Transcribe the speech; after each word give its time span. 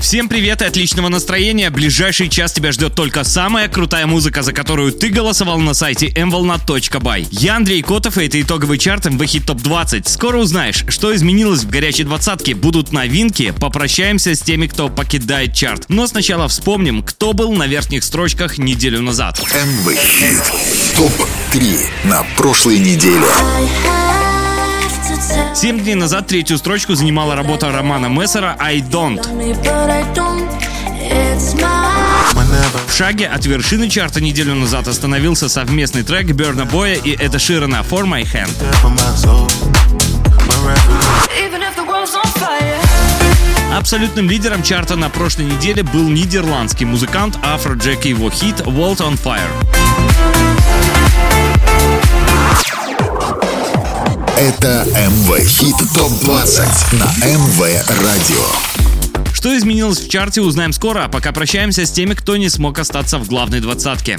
Всем 0.00 0.28
привет 0.28 0.62
и 0.62 0.64
отличного 0.64 1.08
настроения. 1.08 1.70
Ближайший 1.70 2.28
час 2.28 2.52
тебя 2.52 2.70
ждет 2.72 2.94
только 2.94 3.24
самая 3.24 3.68
крутая 3.68 4.06
музыка, 4.06 4.42
за 4.42 4.52
которую 4.52 4.92
ты 4.92 5.08
голосовал 5.08 5.58
на 5.58 5.74
сайте 5.74 6.08
mvolna.by. 6.08 7.26
Я 7.30 7.56
Андрей 7.56 7.82
Котов, 7.82 8.18
и 8.18 8.26
это 8.26 8.40
итоговый 8.40 8.78
чарт 8.78 9.06
МВ 9.06 9.24
Хит 9.26 9.46
Топ 9.46 9.58
20. 9.58 10.06
Скоро 10.06 10.38
узнаешь, 10.38 10.84
что 10.88 11.14
изменилось 11.14 11.64
в 11.64 11.70
горячей 11.70 12.04
двадцатке. 12.04 12.54
Будут 12.54 12.92
новинки, 12.92 13.52
попрощаемся 13.58 14.34
с 14.34 14.40
теми, 14.40 14.66
кто 14.66 14.88
покидает 14.88 15.54
чарт. 15.54 15.86
Но 15.88 16.06
сначала 16.06 16.46
вспомним, 16.46 17.02
кто 17.02 17.32
был 17.32 17.52
на 17.52 17.66
верхних 17.66 18.04
строчках 18.04 18.58
неделю 18.58 19.02
назад. 19.02 19.40
МВ 19.40 19.92
Хит 19.96 20.52
Топ-3 20.96 21.80
на 22.04 22.24
прошлой 22.36 22.78
неделе. 22.78 23.26
Семь 25.54 25.80
дней 25.80 25.94
назад 25.94 26.26
третью 26.26 26.58
строчку 26.58 26.94
занимала 26.94 27.34
работа 27.34 27.72
Романа 27.72 28.06
Мессера 28.06 28.56
«I 28.60 28.80
Don't». 28.80 29.22
В 32.86 32.92
шаге 32.92 33.26
от 33.26 33.44
вершины 33.46 33.88
чарта 33.88 34.20
неделю 34.20 34.54
назад 34.54 34.88
остановился 34.88 35.48
совместный 35.48 36.02
трек 36.02 36.26
Берна 36.32 36.64
Боя 36.64 36.94
и 36.94 37.14
Эда 37.14 37.38
Ширана 37.38 37.84
«For 37.88 38.04
My 38.04 38.22
Hand». 38.24 38.54
Абсолютным 43.76 44.30
лидером 44.30 44.62
чарта 44.62 44.96
на 44.96 45.10
прошлой 45.10 45.44
неделе 45.46 45.82
был 45.82 46.08
нидерландский 46.08 46.86
музыкант 46.86 47.38
Афро 47.42 47.74
Джек 47.74 48.06
и 48.06 48.10
его 48.10 48.30
хит 48.30 48.60
«World 48.60 48.98
on 48.98 49.18
Fire». 49.22 49.85
Это 54.38 54.86
МВ 54.90 55.38
Хит 55.48 55.76
ТОП-20 55.94 56.96
на 56.96 57.06
МВ 57.26 57.60
Радио. 57.88 59.32
Что 59.32 59.56
изменилось 59.56 60.00
в 60.00 60.10
чарте, 60.10 60.42
узнаем 60.42 60.74
скоро, 60.74 61.04
а 61.04 61.08
пока 61.08 61.32
прощаемся 61.32 61.86
с 61.86 61.90
теми, 61.90 62.12
кто 62.12 62.36
не 62.36 62.50
смог 62.50 62.78
остаться 62.78 63.16
в 63.16 63.26
главной 63.28 63.60
двадцатке. 63.60 64.18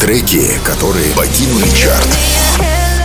Треки, 0.00 0.50
которые 0.64 1.12
покинули 1.12 1.68
чарт. 1.76 2.08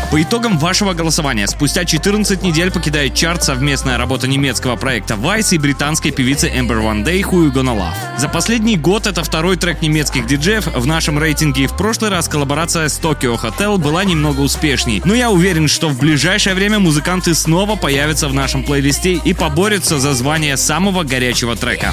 По 0.09 0.21
итогам 0.21 0.57
вашего 0.57 0.93
голосования, 0.93 1.47
спустя 1.47 1.83
14 1.83 2.41
недель 2.41 2.71
покидает 2.71 3.13
чарт 3.13 3.43
совместная 3.43 3.97
работа 3.97 4.25
немецкого 4.25 4.77
проекта 4.77 5.15
Vice 5.15 5.55
и 5.55 5.57
британской 5.57 6.11
певицы 6.11 6.47
Amber 6.47 6.81
One 6.81 7.03
Day 7.03 7.23
Who 7.23 7.47
You 7.47 7.51
Gonna 7.51 7.77
Love. 7.77 8.17
За 8.17 8.29
последний 8.29 8.77
год 8.77 9.05
это 9.05 9.21
второй 9.25 9.57
трек 9.57 9.81
немецких 9.81 10.25
диджеев 10.25 10.67
в 10.67 10.85
нашем 10.85 11.19
рейтинге 11.19 11.65
и 11.65 11.67
в 11.67 11.75
прошлый 11.75 12.09
раз 12.09 12.29
коллаборация 12.29 12.87
с 12.87 12.97
Tokyo 13.01 13.37
Hotel 13.37 13.77
была 13.77 14.05
немного 14.05 14.39
успешней. 14.39 15.01
Но 15.03 15.13
я 15.13 15.29
уверен, 15.29 15.67
что 15.67 15.89
в 15.89 15.99
ближайшее 15.99 16.55
время 16.55 16.79
музыканты 16.79 17.35
снова 17.35 17.75
появятся 17.75 18.29
в 18.29 18.33
нашем 18.33 18.63
плейлисте 18.63 19.13
и 19.15 19.33
поборются 19.33 19.99
за 19.99 20.13
звание 20.13 20.55
самого 20.55 21.03
горячего 21.03 21.57
трека. 21.57 21.91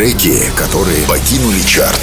Треки, 0.00 0.40
которые 0.56 1.06
покинули 1.06 1.60
чарт. 1.60 2.00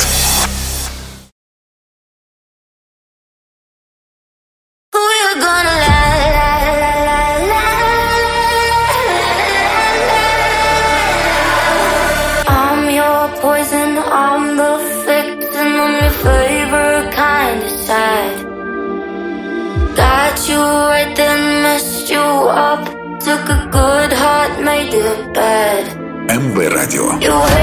Took 23.20 23.50
a 23.50 23.68
good 23.72 24.14
heart, 24.14 24.62
made 24.62 24.94
it 24.94 25.34
bad. 25.34 26.08
МВ 26.30 26.70
Радио. 26.70 27.57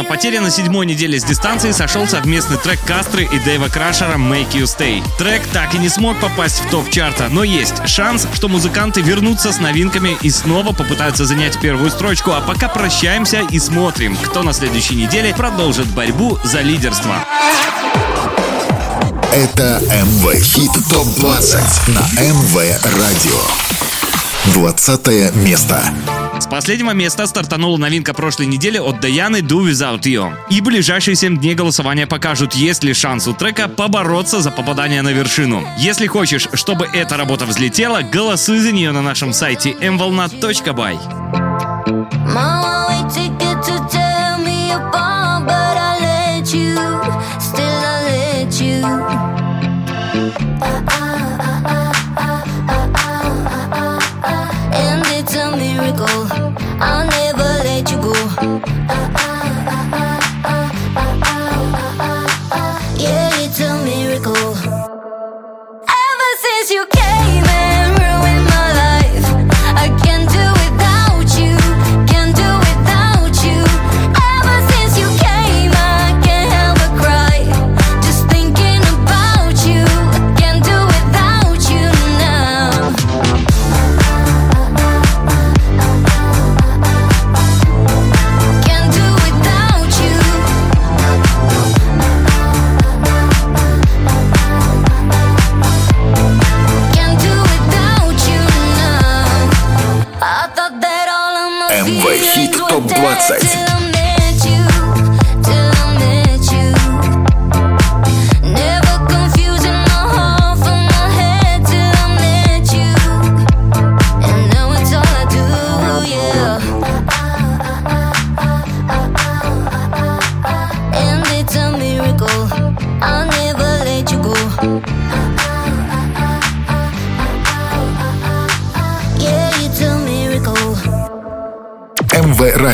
Одна 0.00 0.08
потеря 0.08 0.40
на 0.40 0.50
седьмой 0.50 0.86
неделе 0.86 1.20
с 1.20 1.24
дистанции 1.24 1.72
сошел 1.72 2.08
совместный 2.08 2.56
трек 2.56 2.80
Кастры 2.86 3.28
и 3.30 3.38
Дэйва 3.38 3.68
Крашера 3.68 4.14
«Make 4.14 4.52
You 4.52 4.62
Stay». 4.62 5.04
Трек 5.18 5.46
так 5.52 5.74
и 5.74 5.78
не 5.78 5.90
смог 5.90 6.18
попасть 6.18 6.60
в 6.60 6.70
топ 6.70 6.88
чарта, 6.88 7.28
но 7.30 7.44
есть 7.44 7.86
шанс, 7.86 8.26
что 8.32 8.48
музыканты 8.48 9.02
вернутся 9.02 9.52
с 9.52 9.58
новинками 9.58 10.16
и 10.22 10.30
снова 10.30 10.72
попытаются 10.72 11.26
занять 11.26 11.60
первую 11.60 11.90
строчку, 11.90 12.30
а 12.30 12.40
пока 12.40 12.68
прощаемся 12.68 13.42
и 13.50 13.58
смотрим, 13.58 14.16
кто 14.16 14.42
на 14.42 14.54
следующей 14.54 14.94
неделе 14.94 15.34
продолжит 15.34 15.86
борьбу 15.88 16.38
за 16.44 16.62
лидерство. 16.62 17.16
Это 19.34 19.82
МВ 19.82 20.34
Хит 20.42 20.72
ТОП-20 20.88 21.90
на 21.90 22.22
МВ 22.22 22.56
Радио. 22.84 23.40
20 24.54 25.34
место. 25.34 25.92
С 26.40 26.46
последнего 26.46 26.92
места 26.92 27.26
стартанула 27.26 27.76
новинка 27.76 28.14
прошлой 28.14 28.46
недели 28.46 28.78
от 28.78 28.98
Даяны 29.00 29.36
Do 29.36 29.70
Without 29.70 30.00
You. 30.02 30.32
И 30.48 30.62
ближайшие 30.62 31.14
7 31.14 31.38
дней 31.38 31.54
голосования 31.54 32.06
покажут, 32.06 32.54
есть 32.54 32.82
ли 32.82 32.94
шанс 32.94 33.28
у 33.28 33.34
трека 33.34 33.68
побороться 33.68 34.40
за 34.40 34.50
попадание 34.50 35.02
на 35.02 35.10
вершину. 35.10 35.62
Если 35.78 36.06
хочешь, 36.06 36.48
чтобы 36.54 36.88
эта 36.92 37.18
работа 37.18 37.44
взлетела, 37.44 38.00
голосуй 38.00 38.58
за 38.58 38.72
нее 38.72 38.90
на 38.92 39.02
нашем 39.02 39.34
сайте 39.34 39.72
mvolna.by. 39.72 40.98
Mama, 42.26 42.79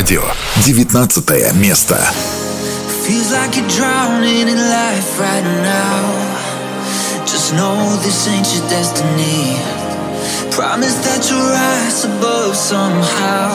радио. 0.07 0.23
19 0.65 1.53
место. 1.59 1.97
Feels 3.05 3.31
like 3.33 3.57
you're 3.57 3.67
drowning 3.67 4.47
in 4.47 4.57
life 4.57 5.19
right 5.19 5.43
now. 5.43 7.25
Just 7.25 7.53
know 7.53 7.75
this 8.03 8.27
ain't 8.27 8.47
your 8.55 8.65
destiny. 8.69 9.57
Promise 10.51 10.95
that 11.03 11.29
you'll 11.29 11.51
rise 11.51 12.05
above 12.05 12.55
somehow 12.55 13.51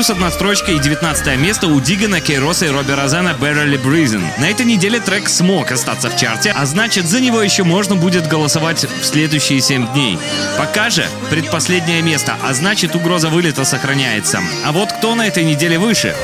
плюс 0.08 0.16
одна 0.16 0.32
строчка 0.32 0.72
и 0.72 0.80
19 0.80 1.38
место 1.38 1.68
у 1.68 1.82
Дигана, 1.82 2.22
Кейроса 2.22 2.66
и 2.66 2.70
Робби 2.70 2.92
Розена 2.92 3.36
«Barely 3.40 3.82
Breathing». 3.82 4.24
На 4.40 4.50
этой 4.50 4.66
неделе 4.66 5.00
трек 5.00 5.28
смог 5.28 5.72
остаться 5.72 6.10
в 6.10 6.16
чарте, 6.16 6.54
а 6.56 6.66
значит 6.66 7.08
за 7.08 7.20
него 7.20 7.42
еще 7.42 7.64
можно 7.64 7.96
будет 7.96 8.28
голосовать 8.28 8.86
в 8.86 9.04
следующие 9.04 9.60
7 9.60 9.92
дней. 9.94 10.18
Пока 10.58 10.90
же 10.90 11.06
предпоследнее 11.30 12.02
место, 12.02 12.36
а 12.42 12.54
значит 12.54 12.96
угроза 12.96 13.30
вылета 13.30 13.66
сохраняется. 13.66 14.40
А 14.66 14.72
вот 14.72 14.92
кто 14.94 15.16
на 15.16 15.28
этой 15.28 15.44
неделе 15.44 15.78
выше? 15.78 16.16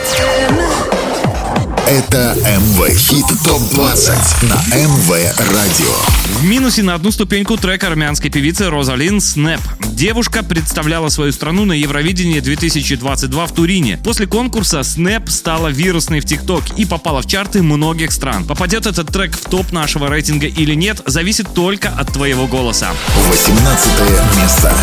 Это 1.88 2.33
МВ 2.38 2.97
Хит 2.97 3.25
ТОП-20 3.44 4.45
на 4.47 4.56
МВ 4.74 5.09
Радио. 5.38 6.39
В 6.39 6.45
минусе 6.45 6.81
на 6.81 6.95
одну 6.95 7.12
ступеньку 7.12 7.57
трек 7.57 7.83
армянской 7.83 8.30
певицы 8.30 8.69
Розалин 8.69 9.19
Снэп. 9.19 9.59
Девушка 9.91 10.44
представляла 10.44 11.09
свою 11.09 11.33
страну 11.33 11.65
на 11.65 11.74
Евровидении 11.74 12.39
2022 12.39 13.45
в 13.45 13.51
Турине. 13.51 14.00
После 14.01 14.27
конкурса 14.27 14.81
Снэп 14.83 15.30
стала 15.30 15.68
вирусной 15.68 16.21
в 16.21 16.25
ТикТок 16.25 16.63
и 16.77 16.85
попала 16.85 17.21
в 17.21 17.27
чарты 17.27 17.62
многих 17.62 18.13
стран. 18.13 18.45
Попадет 18.45 18.85
этот 18.85 19.09
трек 19.09 19.35
в 19.35 19.44
топ 19.50 19.74
нашего 19.74 20.07
рейтинга 20.07 20.47
или 20.47 20.75
нет, 20.75 21.01
зависит 21.06 21.53
только 21.53 21.89
от 21.89 22.13
твоего 22.13 22.47
голоса. 22.47 22.91
18 23.30 23.88
место. 24.38 24.74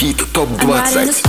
Хит 0.00 0.16
ТОП-20. 0.32 1.26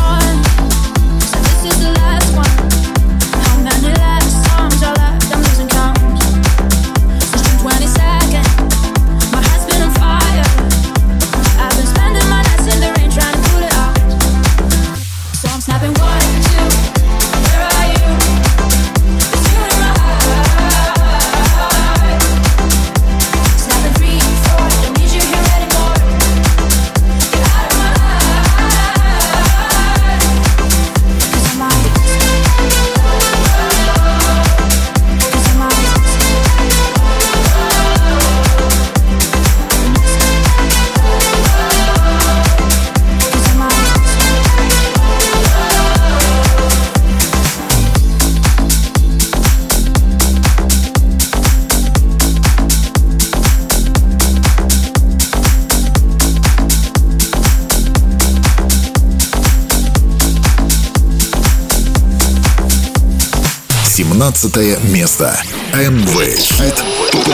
17 64.22 64.84
место. 64.84 65.36
МВ 65.74 66.38
Хит 66.38 66.76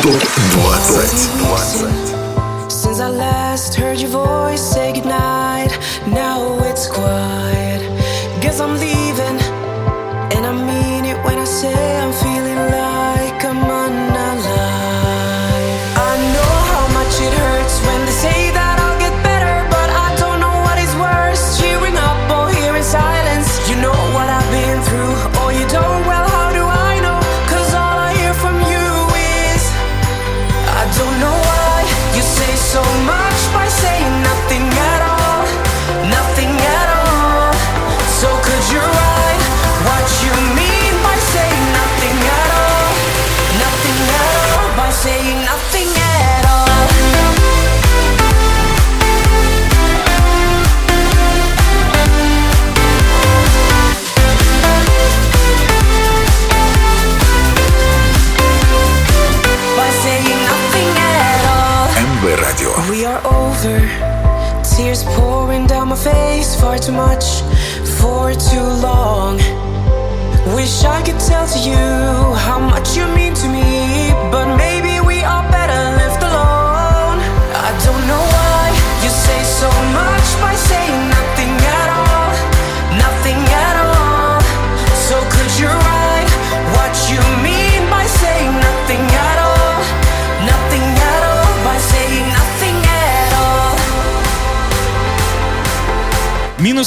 ТОП-20. 0.02 2.07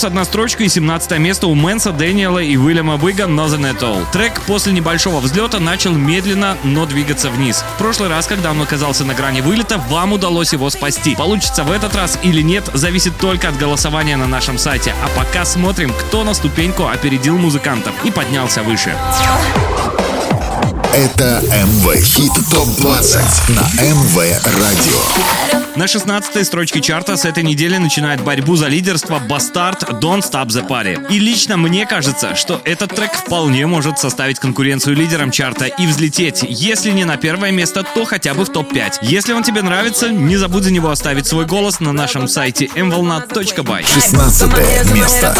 Минус 0.00 0.12
одна 0.12 0.25
строчка 0.25 0.64
и 0.64 0.69
17 0.71 1.19
место 1.19 1.47
у 1.47 1.54
Мэнса, 1.54 1.92
Дэниела 1.92 2.38
и 2.38 2.57
Уильяма 2.57 2.97
Бига 2.97 3.25
Nothing 3.25 3.71
at 3.71 3.80
All. 3.80 4.11
Трек 4.12 4.40
после 4.47 4.73
небольшого 4.73 5.21
взлета 5.21 5.61
начал 5.61 5.92
медленно, 5.92 6.57
но 6.64 6.87
двигаться 6.87 7.28
вниз. 7.28 7.62
В 7.75 7.78
прошлый 7.78 8.09
раз, 8.09 8.26
когда 8.26 8.52
он 8.52 8.62
оказался 8.62 9.04
на 9.04 9.12
грани 9.12 9.42
вылета, 9.42 9.76
вам 9.76 10.14
удалось 10.14 10.54
его 10.54 10.71
спасти. 10.71 11.14
Получится 11.16 11.64
в 11.64 11.71
этот 11.71 11.95
раз 11.95 12.19
или 12.23 12.40
нет, 12.40 12.71
зависит 12.73 13.19
только 13.19 13.50
от 13.50 13.59
голосования 13.59 14.16
на 14.16 14.26
нашем 14.26 14.57
сайте. 14.57 14.95
А 15.04 15.09
пока 15.19 15.45
смотрим, 15.45 15.92
кто 15.92 16.25
на 16.25 16.33
ступеньку 16.33 16.87
опередил 16.87 17.37
музыкантов 17.37 17.92
и 18.02 18.11
поднялся 18.11 18.62
выше. 18.62 18.97
Это 20.94 21.40
МВ 21.44 22.02
Хит 22.02 22.32
ТОП-20 22.50 23.20
на 23.50 23.61
МВ 23.80 24.16
Радио. 24.44 25.70
На 25.76 25.87
16 25.87 26.44
строчке 26.44 26.80
чарта 26.80 27.16
с 27.16 27.25
этой 27.25 27.44
недели 27.44 27.76
начинает 27.76 28.20
борьбу 28.23 28.56
за 28.56 28.66
лидерство 28.66 29.20
Бастард 29.20 29.85
Don't 29.85 30.23
Stop 30.23 30.49
the 30.49 30.66
Party. 30.66 31.06
И 31.09 31.20
лично 31.20 31.56
мне 31.56 31.87
кажется, 31.87 32.35
что 32.35 32.61
этот 32.64 32.92
трек 32.94 33.12
вполне 33.12 33.66
может 33.66 34.00
составить 34.00 34.40
конкуренцию 34.40 34.97
лидерам 34.97 35.30
чарта 35.30 35.66
и 35.66 35.87
взлететь, 35.87 36.44
если 36.49 36.90
не 36.90 37.04
на 37.04 37.16
первое 37.16 37.52
место, 37.52 37.85
то 37.85 38.04
хотя 38.04 38.35
бы 38.35 38.44
в 38.44 38.49
топ-5. 38.49 38.99
Если 39.02 39.32
он 39.32 39.44
тебе 39.44 39.62
нравится, 39.62 40.09
не 40.09 40.37
забудь 40.37 40.64
за 40.64 40.73
него 40.73 40.90
оставить 40.90 41.26
свой 41.26 41.47
голос 41.47 41.78
на 41.78 41.92
нашем 41.92 42.26
сайте 42.26 42.66
mvolna.by. 42.66 43.87
16 43.87 44.92
место. 44.92 45.37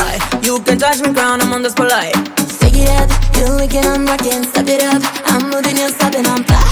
it 2.83 2.91
up. 2.91 3.09
You're 3.37 3.85
I'm 3.87 4.07
rocking, 4.07 4.45
stop 4.45 4.69
it 4.69 4.83
up. 4.83 5.03
I'm 5.27 5.51
moving, 5.51 5.77
you're 5.77 5.89
stopping, 5.89 6.27
I'm 6.27 6.43
back. 6.43 6.67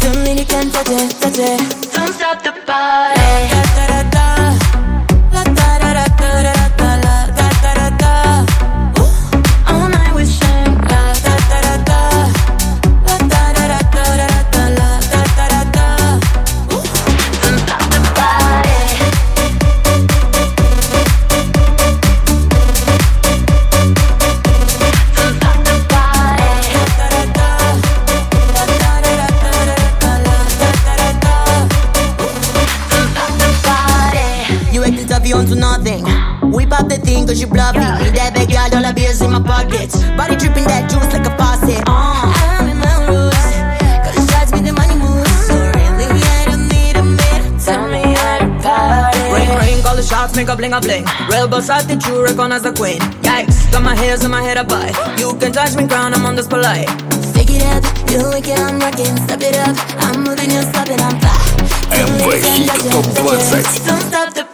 Feeling 0.00 0.38
you 0.38 0.46
can't 0.46 0.72
touch 0.72 0.88
it, 0.88 1.10
touch 1.20 1.38
it. 1.38 1.92
Don't 1.92 2.12
stop 2.12 2.42
the 2.42 2.52
party. 2.66 3.20
Da, 3.50 3.86
da, 3.88 4.10
da, 4.10 4.39
cause 37.29 37.39
you 37.39 37.47
bluffing. 37.47 37.81
Me 38.01 38.09
that 38.17 38.33
big 38.33 38.49
girl, 38.49 38.65
all 38.73 38.81
the 38.81 38.93
beers 38.93 39.21
in 39.21 39.31
my 39.31 39.41
pockets. 39.41 40.01
Body 40.17 40.35
dripping 40.35 40.65
that 40.65 40.89
juice 40.89 41.09
like 41.13 41.25
a 41.25 41.33
faucet. 41.37 41.83
Uh. 41.85 42.33
I'm 42.57 42.69
in 42.69 42.77
my 42.77 42.95
rules. 43.05 43.45
Cause 44.01 44.15
the 44.17 44.23
shots 44.31 44.51
with 44.51 44.65
the 44.65 44.73
money 44.73 44.95
moves. 44.97 45.29
So 45.45 45.53
really, 45.53 46.21
I 46.21 46.41
don't 46.49 46.65
need 46.69 46.95
a 46.97 47.03
minute. 47.03 47.61
Tell 47.61 47.85
me 47.89 48.01
how 48.01 48.41
to 48.41 48.49
party. 48.63 49.21
Ring 49.29 49.51
ring, 49.61 49.79
all 49.85 49.95
the 49.95 50.03
shots 50.03 50.35
make 50.35 50.49
a 50.49 50.55
bling 50.55 50.73
a 50.73 50.81
bling. 50.81 51.05
Real 51.29 51.47
boss 51.47 51.69
attitude, 51.69 52.05
you 52.05 52.23
recognize 52.23 52.63
the 52.63 52.73
queen. 52.73 52.99
Yikes, 53.21 53.71
got 53.71 53.83
my 53.83 53.95
hairs 53.95 54.23
in 54.23 54.31
my 54.31 54.41
head 54.41 54.57
up 54.57 54.71
high. 54.71 54.93
You 55.17 55.35
can 55.37 55.51
touch 55.51 55.75
me 55.75 55.87
crown, 55.87 56.13
I'm 56.13 56.25
on 56.25 56.35
the 56.35 56.43
spotlight. 56.43 56.89
Stick 57.31 57.51
it 57.53 57.63
up, 57.69 57.83
you 58.09 58.23
wicked, 58.29 58.57
I'm 58.57 58.79
rocking, 58.79 59.15
step 59.25 59.41
it 59.41 59.55
up. 59.57 59.75
I'm 60.01 60.23
moving, 60.23 60.51
you're 60.51 60.63
stopping, 60.63 60.99
I'm 60.99 61.19
fly. 61.19 61.35
МВ 61.95 62.41
Хит 62.41 62.71
ТОП-20. 62.91 64.48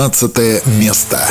15 0.00 0.66
место. 0.78 1.28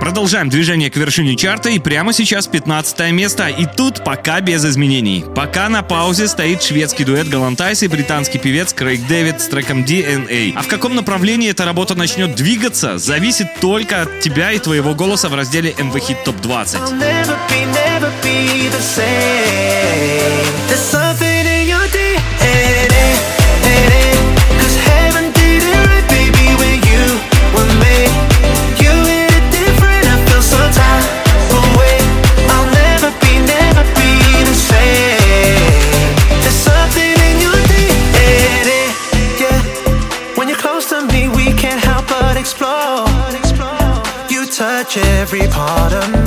Продолжаем 0.00 0.48
движение 0.48 0.90
к 0.90 0.96
вершине 0.96 1.36
чарта 1.36 1.68
и 1.68 1.78
прямо 1.78 2.14
сейчас 2.14 2.46
15 2.46 3.12
место. 3.12 3.48
И 3.48 3.66
тут 3.66 4.02
пока 4.02 4.40
без 4.40 4.64
изменений. 4.64 5.22
Пока 5.36 5.68
на 5.68 5.82
паузе 5.82 6.26
стоит 6.26 6.62
шведский 6.62 7.04
дуэт 7.04 7.28
Галантайс 7.28 7.82
и 7.82 7.88
британский 7.88 8.38
певец 8.38 8.72
Крейг 8.72 9.06
Дэвид 9.06 9.42
с 9.42 9.48
треком 9.48 9.84
DNA. 9.84 10.54
А 10.56 10.62
в 10.62 10.68
каком 10.68 10.94
направлении 10.96 11.50
эта 11.50 11.66
работа 11.66 11.94
начнет 11.94 12.34
двигаться, 12.34 12.96
зависит 12.96 13.48
только 13.60 14.00
от 14.00 14.20
тебя 14.20 14.52
и 14.52 14.58
твоего 14.58 14.94
голоса 14.94 15.28
в 15.28 15.34
разделе 15.34 15.72
MV 15.72 15.92
Hit 15.92 16.24
Top 16.24 16.40
20. 16.40 16.80
I'll 16.80 16.94
never 16.94 17.36
be, 17.50 17.66
never 17.66 18.10
be 18.22 18.70
the 18.70 18.80
same. 18.80 20.40
There's 20.68 20.99
autumn 45.70 46.19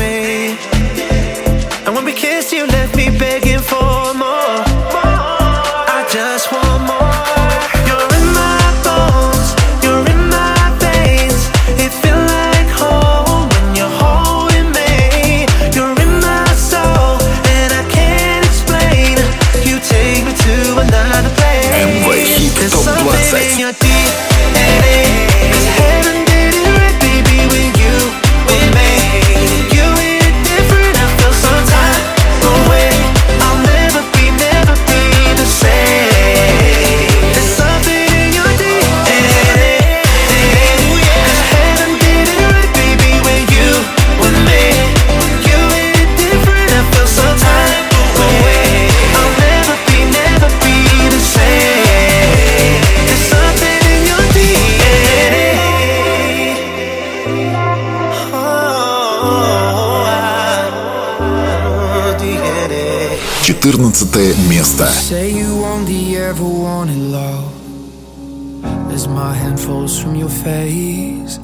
место. 64.63 64.87
Say 64.87 65.31
you 65.33 65.65
only 65.65 66.17
ever 66.17 66.45
wanted 66.45 66.99
love 66.99 67.53
As 68.93 69.07
my 69.07 69.35
hand 69.35 69.59
falls 69.59 69.99
from 70.01 70.15
your 70.15 70.31
face 70.31 71.41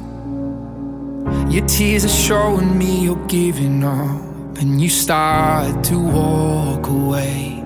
Your 1.55 1.65
tears 1.67 2.05
are 2.05 2.09
showing 2.09 2.77
me 2.77 3.05
you're 3.05 3.27
giving 3.29 3.85
up, 3.85 4.59
and 4.59 4.81
you 4.81 4.89
start 4.89 5.85
to 5.85 6.01
walk 6.01 6.89
away. 6.89 7.63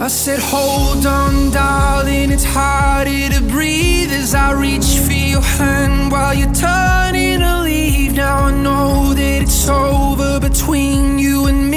I 0.00 0.08
said, 0.08 0.40
Hold 0.40 1.06
on, 1.06 1.52
darling, 1.52 2.32
it's 2.32 2.44
harder 2.44 3.28
to 3.28 3.40
breathe 3.42 4.10
as 4.10 4.34
I 4.34 4.52
reach 4.52 4.98
for 5.06 5.12
your 5.12 5.40
hand 5.40 6.10
while 6.10 6.34
you're 6.34 6.52
turning 6.52 7.38
to 7.38 7.62
leave. 7.62 8.14
Now 8.16 8.46
I 8.46 8.50
know 8.50 9.14
that 9.14 9.42
it's 9.42 9.68
over 9.68 10.40
between 10.40 11.20
you 11.20 11.46
and 11.46 11.70
me. 11.70 11.73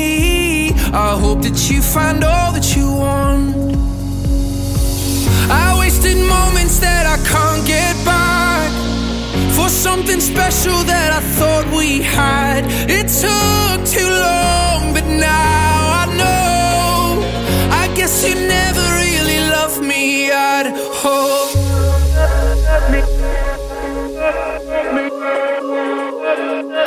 I 0.92 1.18
hope 1.20 1.42
that 1.42 1.70
you 1.70 1.82
find 1.82 2.24
all 2.24 2.52
that 2.52 2.74
you 2.74 2.90
want. 2.90 3.54
I 5.50 5.76
wasted 5.78 6.16
moments 6.16 6.78
that 6.80 7.04
I 7.04 7.18
can't 7.28 7.66
get 7.66 7.94
back 8.06 8.70
for 9.54 9.68
something 9.68 10.18
special 10.18 10.82
that 10.84 11.12
I 11.12 11.20
thought 11.36 11.66
we 11.76 12.00
had. 12.00 12.64
It 12.88 13.08
took 13.08 13.84
too 13.84 14.08
long, 14.08 14.94
but 14.94 15.04
now 15.04 16.02
I 16.02 16.06
know. 16.16 17.22
I 17.70 17.92
guess 17.94 18.26
you 18.26 18.34
never 18.34 18.84
really 18.96 19.40
loved 19.50 19.82
me 19.82 20.30
at 20.30 20.66
all. 21.04 21.48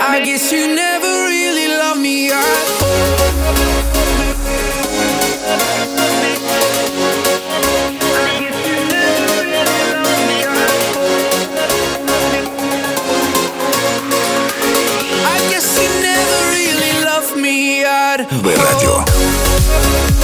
I 0.01 0.21
guess 0.25 0.51
you 0.51 0.75
never 0.75 1.11
really 1.29 1.67
loved 1.77 2.01
me. 2.01 2.80
Радио. 18.57 20.20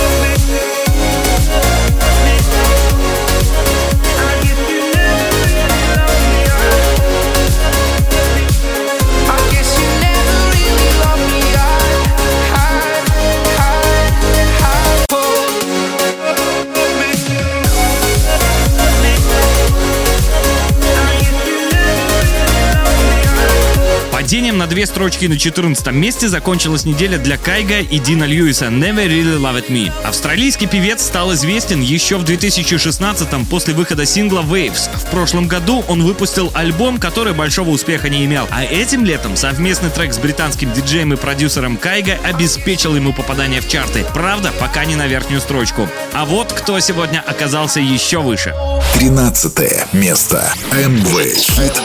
Падением 24.27 24.57
на 24.57 24.68
две 24.68 24.85
строчки 24.85 25.25
на 25.25 25.40
14 25.40 25.87
месте 25.94 26.27
закончилась 26.27 26.83
неделя 26.83 27.18
для 27.18 27.37
Кайга 27.37 27.79
и 27.79 27.98
Дина 27.98 28.25
Льюиса 28.25 28.66
«Never 28.66 29.07
Really 29.07 29.40
Loved 29.40 29.70
Me». 29.70 29.90
Австралийский 30.03 30.68
певец 30.68 31.01
стал 31.01 31.33
известен 31.33 31.79
еще 31.79 32.18
в 32.18 32.25
2016-м 32.25 33.46
после 33.46 33.74
выхода 33.74 34.05
сингла 34.05 34.42
«Waves». 34.42 34.90
В 34.96 35.09
прошлом 35.11 35.48
году 35.48 35.81
он 35.87 36.03
выпустил 36.03 36.51
альбом, 36.53 36.98
который 36.98 37.31
большого 37.31 37.70
успеха 37.70 38.09
не 38.09 38.25
имел. 38.25 38.50
А 38.51 38.66
этим 38.66 39.05
летом 39.05 39.37
совместный 39.37 39.92
трек 39.92 40.13
с 40.13 40.18
британским 40.18 40.74
диджеем 40.74 41.13
и 41.13 41.16
продюсером 41.16 41.77
Кайга 41.77 42.20
обеспечил 42.22 42.98
ему 42.98 43.13
попадание 43.13 43.61
в 43.61 43.70
чарты. 43.70 44.05
Правда, 44.13 44.51
пока 44.59 44.83
не 44.83 44.98
на 44.98 45.07
верхнюю 45.07 45.40
строчку. 45.40 45.87
А 46.11 46.25
вот 46.25 46.51
кто 46.51 46.81
сегодня 46.81 47.24
оказался 47.25 47.79
еще 47.79 48.22
выше. 48.22 48.53
13 48.96 49.94
место. 49.94 50.53
Хит 50.74 51.81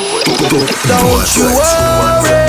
ТОП-20. 0.48 2.41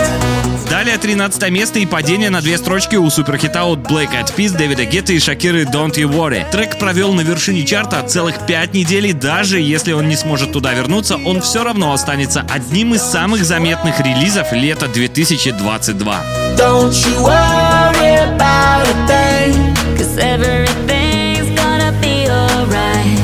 Далее 1.04 1.18
13 1.18 1.52
место 1.52 1.80
и 1.80 1.86
падение 1.86 2.30
на 2.30 2.42
две 2.42 2.58
строчки 2.58 2.96
у 2.96 3.10
суперхита 3.10 3.66
от 3.66 3.80
Black 3.80 4.12
Eyed 4.12 4.34
Peas, 4.38 4.56
Дэвида 4.56 4.86
Гетта 4.86 5.12
и 5.12 5.20
Шакиры 5.20 5.64
Don't 5.64 5.96
You 5.96 6.10
Worry. 6.10 6.50
Трек 6.50 6.80
провел 6.80 7.14
на 7.14 7.22
вершине 7.22 7.66
чарта 7.66 8.02
целых 8.04 8.46
5 8.46 8.74
недель, 8.74 9.08
и 9.08 9.14
даже 9.14 9.60
если 9.60 9.92
он 9.92 10.08
не 10.08 10.16
сможет 10.16 10.54
туда 10.54 10.74
вернуться, 10.74 11.18
он 11.18 11.42
все 11.42 11.64
равно 11.66 11.92
останется 11.92 12.46
одним 12.50 12.94
из 12.94 13.02
самых 13.02 13.44
заметных 13.44 14.00
релизов 14.00 14.54
лета 14.54 14.88
2022. 14.88 16.24
Don't 16.58 16.94
you 16.94 17.22
worry 17.22 18.16
about 18.36 18.88
a 18.88 19.08
thing. 19.08 19.76
Cause 19.98 20.18
everything's 20.18 21.50
gonna 21.60 21.92
be 22.02 22.30
alright. 22.30 23.20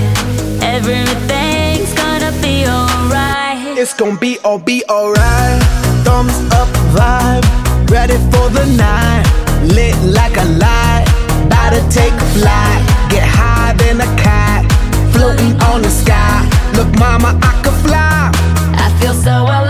Everything's 0.61 1.93
gonna 1.93 2.33
be 2.41 2.65
alright. 2.67 3.77
It's 3.77 3.93
gonna 3.93 4.19
be 4.19 4.37
all 4.43 4.59
be 4.59 4.83
alright. 4.89 5.63
Thumbs 6.03 6.33
up 6.53 6.67
vibe, 6.93 7.45
ready 7.89 8.17
for 8.31 8.49
the 8.49 8.65
night. 8.77 9.25
Lit 9.63 9.95
like 10.03 10.37
a 10.37 10.45
light, 10.45 11.05
about 11.45 11.71
to 11.71 11.81
take 11.89 12.13
a 12.13 12.27
flight. 12.37 12.81
Get 13.09 13.23
high 13.23 13.73
than 13.73 14.01
a 14.01 14.09
cat, 14.15 14.65
floating 15.13 15.59
on 15.69 15.81
the 15.81 15.89
sky. 15.89 16.47
Look, 16.75 16.89
mama, 16.97 17.37
I 17.41 17.61
could 17.63 17.77
fly. 17.85 18.31
I 18.83 18.87
feel 18.99 19.13
so 19.13 19.43
alive. 19.43 19.68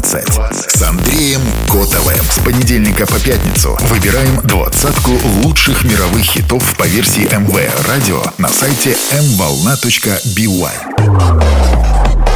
ТОП-20 0.00 0.76
с 0.76 0.82
Андреем 0.82 1.40
Котовым. 1.68 2.22
С 2.30 2.38
понедельника 2.44 3.06
по 3.06 3.18
пятницу 3.18 3.78
выбираем 3.88 4.40
двадцатку 4.44 5.12
лучших 5.42 5.84
мировых 5.84 6.22
хитов 6.22 6.76
по 6.76 6.84
версии 6.84 7.22
МВ 7.22 7.88
Радио 7.88 8.22
на 8.36 8.48
сайте 8.48 8.96
mvolna.by. 9.12 10.70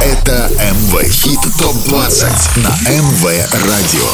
Это 0.03 0.49
МВ 0.73 1.03
Хит 1.11 1.39
ТОП-20 1.59 2.59
на 2.61 2.69
МВ 2.89 3.25
Радио. 3.67 4.09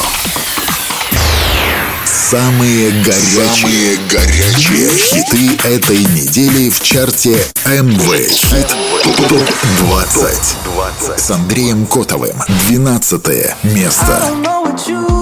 Самые 2.05 2.91
горячие, 3.03 3.47
Самые 3.47 3.97
горячие 4.09 4.89
хиты 4.97 5.67
этой 5.67 5.99
недели 5.99 6.69
в 6.69 6.81
чарте 6.81 7.37
МВ 7.65 8.29
Хит 8.29 8.75
ТОП-20 10.87 11.17
с 11.17 11.31
Андреем 11.31 11.85
Котовым. 11.85 12.37
12 12.69 13.55
место. 13.63 14.21
don't 14.21 14.41
know 14.41 14.61
what 14.61 14.87
you've 14.87 15.16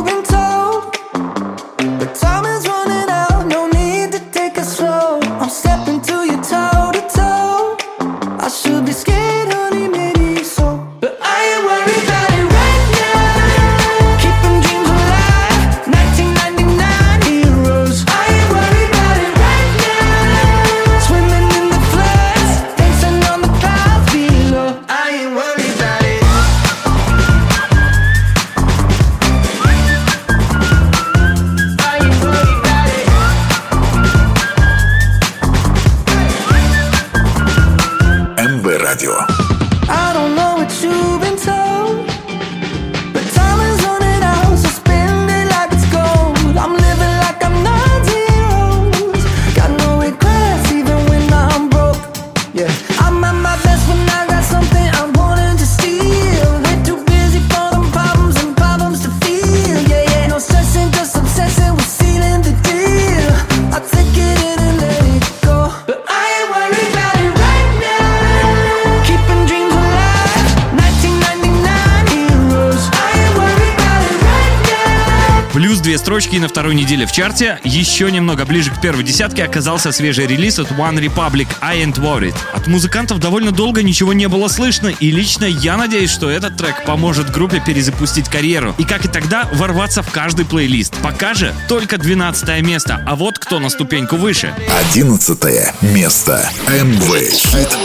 той 76.75 76.81
неделе 76.81 77.05
в 77.05 77.11
чарте 77.11 77.59
еще 77.63 78.11
немного 78.11 78.45
ближе 78.45 78.69
к 78.69 78.81
первой 78.81 79.03
десятке 79.03 79.45
оказался 79.45 79.93
свежий 79.93 80.27
релиз 80.27 80.59
от 80.59 80.71
One 80.71 80.99
Republic 80.99 81.47
I 81.61 81.83
Ain't 81.83 81.95
Worried. 81.95 82.35
От 82.53 82.67
музыкантов 82.67 83.19
довольно 83.19 83.51
долго 83.51 83.81
ничего 83.81 84.11
не 84.11 84.27
было 84.27 84.49
слышно, 84.49 84.89
и 84.89 85.09
лично 85.09 85.45
я 85.45 85.77
надеюсь, 85.77 86.09
что 86.11 86.29
этот 86.29 86.57
трек 86.57 86.83
поможет 86.83 87.31
группе 87.31 87.61
перезапустить 87.65 88.27
карьеру 88.27 88.75
и, 88.77 88.83
как 88.83 89.05
и 89.05 89.07
тогда, 89.07 89.47
ворваться 89.53 90.03
в 90.03 90.11
каждый 90.11 90.45
плейлист. 90.45 90.95
Пока 91.01 91.33
же 91.33 91.53
только 91.69 91.97
12 91.97 92.61
место, 92.61 93.01
а 93.07 93.15
вот 93.15 93.39
кто 93.39 93.59
на 93.59 93.69
ступеньку 93.69 94.17
выше. 94.17 94.53
11 94.91 95.39
место. 95.81 96.49
MV. 96.67 97.79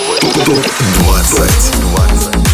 Топ 0.45 0.67
20. 0.99 1.51
20 1.93 2.50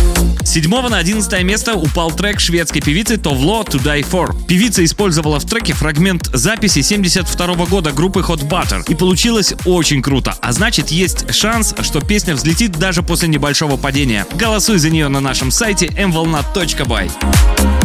седьмого 0.56 0.88
на 0.88 0.96
одиннадцатое 0.96 1.42
место 1.42 1.74
упал 1.74 2.10
трек 2.10 2.40
шведской 2.40 2.80
певицы 2.80 3.18
Товло 3.18 3.62
«To 3.62 3.78
Die 3.78 4.00
For». 4.10 4.34
Певица 4.46 4.82
использовала 4.86 5.38
в 5.38 5.44
треке 5.44 5.74
фрагмент 5.74 6.30
записи 6.32 6.80
72 6.80 7.66
года 7.66 7.92
группы 7.92 8.20
Hot 8.20 8.48
Butter. 8.48 8.82
И 8.88 8.94
получилось 8.94 9.52
очень 9.66 10.00
круто. 10.00 10.34
А 10.40 10.52
значит, 10.52 10.88
есть 10.88 11.30
шанс, 11.30 11.74
что 11.82 12.00
песня 12.00 12.34
взлетит 12.34 12.72
даже 12.72 13.02
после 13.02 13.28
небольшого 13.28 13.76
падения. 13.76 14.26
Голосуй 14.32 14.78
за 14.78 14.88
нее 14.88 15.08
на 15.08 15.20
нашем 15.20 15.50
сайте 15.50 15.88
mvolna.by. 15.88 17.75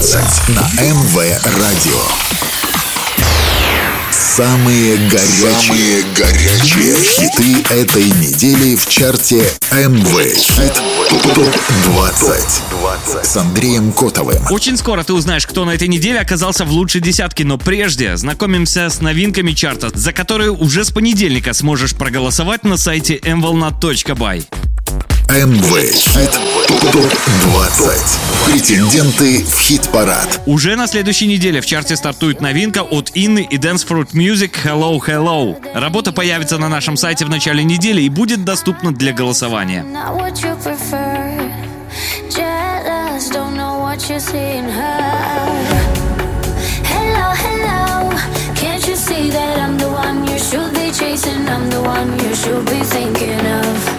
17 0.00 0.48
на 0.48 0.62
МВ 0.82 1.16
Радио. 1.58 2.00
Самые 4.10 4.96
горячие, 4.96 5.52
Самые 5.52 6.02
горячие 6.16 6.96
хиты 6.96 7.74
этой 7.74 8.04
недели 8.04 8.76
в 8.76 8.88
чарте 8.88 9.44
МВ 9.70 10.34
Хит 10.36 10.80
Топ 11.34 11.54
20 11.84 13.26
с 13.26 13.36
Андреем 13.36 13.92
Котовым. 13.92 14.42
Очень 14.50 14.78
скоро 14.78 15.04
ты 15.04 15.12
узнаешь, 15.12 15.46
кто 15.46 15.66
на 15.66 15.72
этой 15.72 15.88
неделе 15.88 16.18
оказался 16.18 16.64
в 16.64 16.70
лучшей 16.70 17.02
десятке, 17.02 17.44
но 17.44 17.58
прежде 17.58 18.16
знакомимся 18.16 18.88
с 18.88 19.02
новинками 19.02 19.52
чарта, 19.52 19.90
за 19.92 20.14
которые 20.14 20.50
уже 20.50 20.86
с 20.86 20.90
понедельника 20.90 21.52
сможешь 21.52 21.94
проголосовать 21.94 22.64
на 22.64 22.78
сайте 22.78 23.16
mvolna.by. 23.16 24.69
МВ 25.30 25.92
Хит 25.94 26.32
ТОП 26.66 26.96
20. 27.52 28.18
Претенденты 28.46 29.44
в 29.44 29.60
хит-парад. 29.60 30.42
Уже 30.44 30.74
на 30.74 30.88
следующей 30.88 31.28
неделе 31.28 31.60
в 31.60 31.66
чарте 31.66 31.94
стартует 31.94 32.40
новинка 32.40 32.80
от 32.80 33.12
Инны 33.14 33.46
и 33.48 33.56
Dance 33.56 33.86
Fruit 33.88 34.08
Music 34.12 34.50
Hello 34.64 34.98
Hello. 34.98 35.56
Работа 35.72 36.10
появится 36.10 36.58
на 36.58 36.68
нашем 36.68 36.96
сайте 36.96 37.24
в 37.24 37.30
начале 37.30 37.62
недели 37.62 38.02
и 38.02 38.08
будет 38.08 38.44
доступна 38.44 38.92
для 38.92 39.12
голосования. 39.12 39.84
See 49.00 49.30
that 49.30 49.78
the 49.78 49.88
one 49.88 50.26
you 50.26 50.38
should 50.38 50.74
be 50.74 50.90
chasing? 50.90 51.48
I'm 51.48 51.70
the 51.70 51.80
one 51.80 52.18
you 52.18 52.34
should 52.34 52.64
be 52.66 52.80
thinking 52.84 53.46
of. 53.46 53.89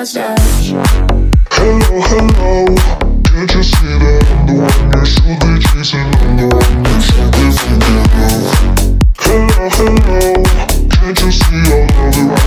Hello, 0.00 0.32
hello. 1.60 2.64
Can't 3.22 3.52
you 3.52 3.62
see 3.62 4.00
that 4.00 4.24
I'm 4.32 4.48
the 4.48 4.54
one 4.56 4.96
you 4.96 5.04
should 5.04 5.28
be 5.44 5.60
chasing? 5.60 6.08
I'm 6.24 6.40
the 6.40 6.48
one 6.48 6.88
you 6.88 7.04
should 7.04 7.28
be 7.36 7.52
thinking 7.52 8.00
of. 8.00 8.48
Hello, 9.20 9.68
hello. 9.76 10.40
Can't 10.88 11.20
you 11.20 11.28
see 11.28 11.68
I 11.68 11.84
love 12.16 12.39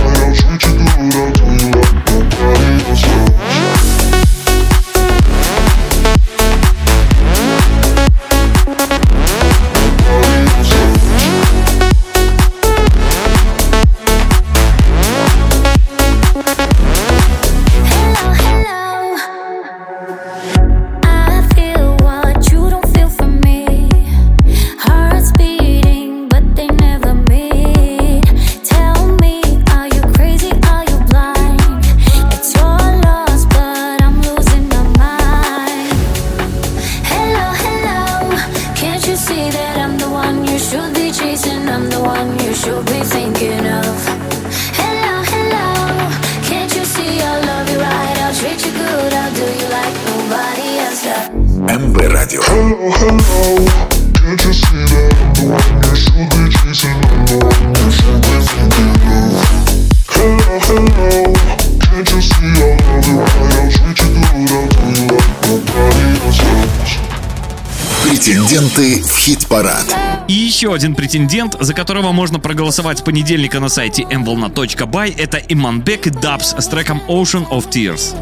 Еще 70.64 70.72
один 70.72 70.94
претендент, 70.94 71.56
за 71.60 71.74
которого 71.74 72.12
можно 72.12 72.40
проголосовать 72.40 73.00
с 73.00 73.02
понедельника 73.02 73.60
на 73.60 73.68
сайте 73.68 74.04
mvolna.by, 74.04 75.14
это 75.18 75.36
Иманбек 75.36 76.06
и 76.06 76.10
Дабс 76.10 76.54
с 76.56 76.66
треком 76.68 77.02
Ocean 77.06 77.46
of 77.50 77.68
Tears. 77.68 78.16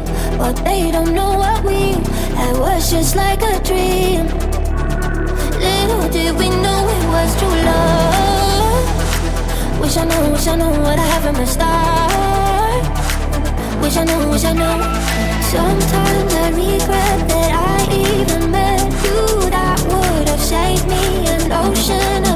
Wish 9.79 9.97
I 9.97 10.03
knew, 10.03 10.33
wish 10.33 10.47
I 10.47 10.55
knew 10.57 10.81
what 10.83 10.99
I 10.99 11.05
have 11.05 11.23
from 11.23 11.35
the 11.35 11.45
start. 11.45 12.83
Wish 13.81 13.95
I 13.95 14.03
knew, 14.03 14.29
wish 14.29 14.43
I 14.43 14.51
knew. 14.51 14.83
Sometimes 15.49 16.33
I 16.35 16.49
regret 16.49 17.27
that 17.29 17.51
I 17.53 17.87
even 17.93 18.51
met 18.51 18.81
you. 19.05 19.49
That 19.49 19.79
would 19.87 20.27
have 20.27 20.41
saved 20.41 20.85
me 20.89 21.27
an 21.27 21.49
ocean. 21.53 22.32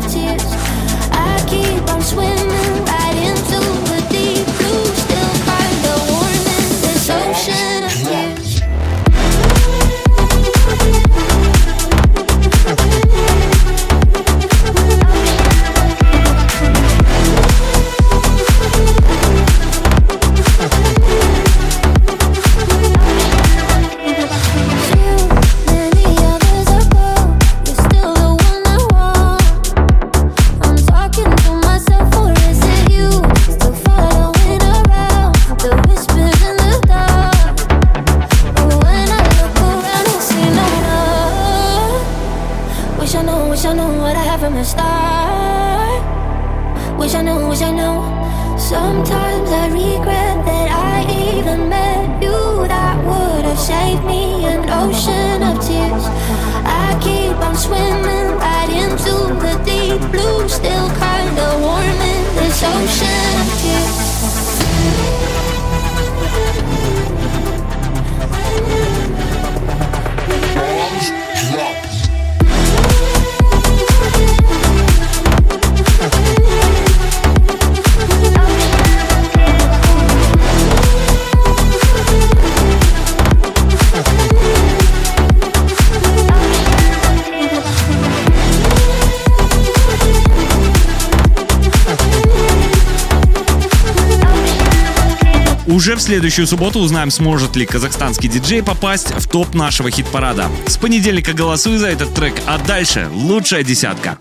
следующую 96.07 96.47
субботу 96.47 96.79
узнаем, 96.79 97.11
сможет 97.11 97.57
ли 97.57 97.65
казахстанский 97.65 98.29
диджей 98.29 98.63
попасть 98.63 99.11
в 99.11 99.27
топ 99.27 99.53
нашего 99.53 99.91
хит-парада. 99.91 100.45
С 100.65 100.77
понедельника 100.77 101.33
голосуй 101.33 101.75
за 101.75 101.87
этот 101.87 102.13
трек, 102.13 102.33
а 102.45 102.57
дальше 102.59 103.09
лучшая 103.13 103.61
десятка. 103.65 104.17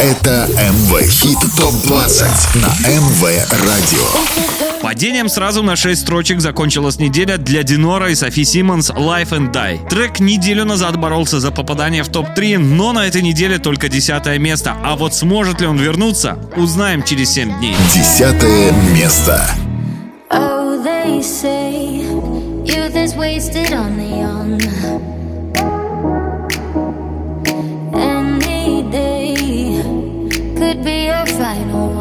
Это 0.00 0.48
МВ 0.48 1.10
Хит 1.10 1.38
Топ 1.58 1.74
20 1.82 2.26
на 2.54 2.88
МВ 2.88 3.22
Радио. 3.50 4.80
Падением 4.80 5.28
сразу 5.28 5.62
на 5.62 5.76
6 5.76 6.00
строчек 6.00 6.40
закончилась 6.40 6.98
неделя 6.98 7.36
для 7.36 7.62
Динора 7.62 8.10
и 8.10 8.14
Софи 8.14 8.44
Симмонс 8.44 8.88
«Life 8.88 9.28
and 9.28 9.52
Die». 9.52 9.88
Трек 9.90 10.20
неделю 10.20 10.64
назад 10.64 10.98
боролся 10.98 11.38
за 11.38 11.50
попадание 11.50 12.02
в 12.02 12.08
топ-3, 12.08 12.56
но 12.56 12.92
на 12.92 13.06
этой 13.06 13.20
неделе 13.20 13.58
только 13.58 13.90
десятое 13.90 14.38
место. 14.38 14.74
А 14.82 14.96
вот 14.96 15.14
сможет 15.14 15.60
ли 15.60 15.66
он 15.66 15.76
вернуться, 15.76 16.38
узнаем 16.56 17.02
через 17.02 17.34
7 17.34 17.58
дней. 17.58 17.76
Десятое 17.94 18.72
место. 18.94 19.46
always 21.12 21.40
say 21.40 21.70
youth 22.64 22.96
is 22.96 23.14
wasted 23.14 23.72
on 23.74 23.98
the 23.98 24.10
young. 24.22 24.52
Any 27.94 28.82
day 28.90 29.34
could 30.56 30.82
be 30.82 31.04
your 31.04 31.26
final. 31.26 31.91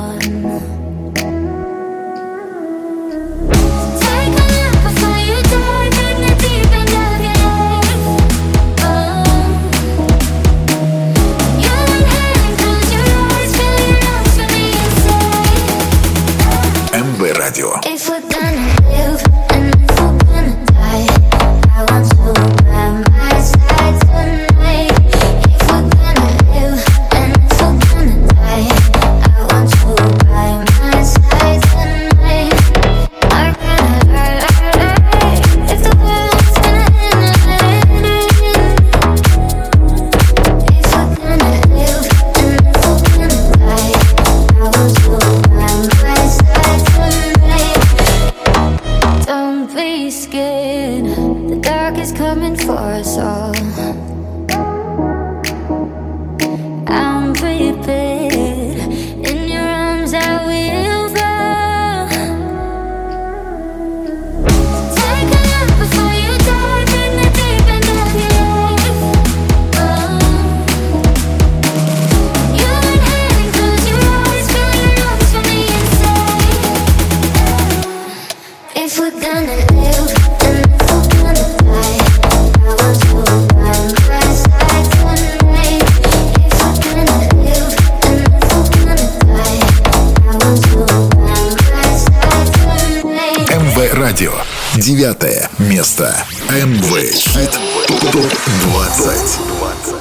Девятое 94.81 95.47
место. 95.59 96.25
МВ. 96.49 97.13
Хит 97.13 97.51
ТОП-20. 97.87 100.00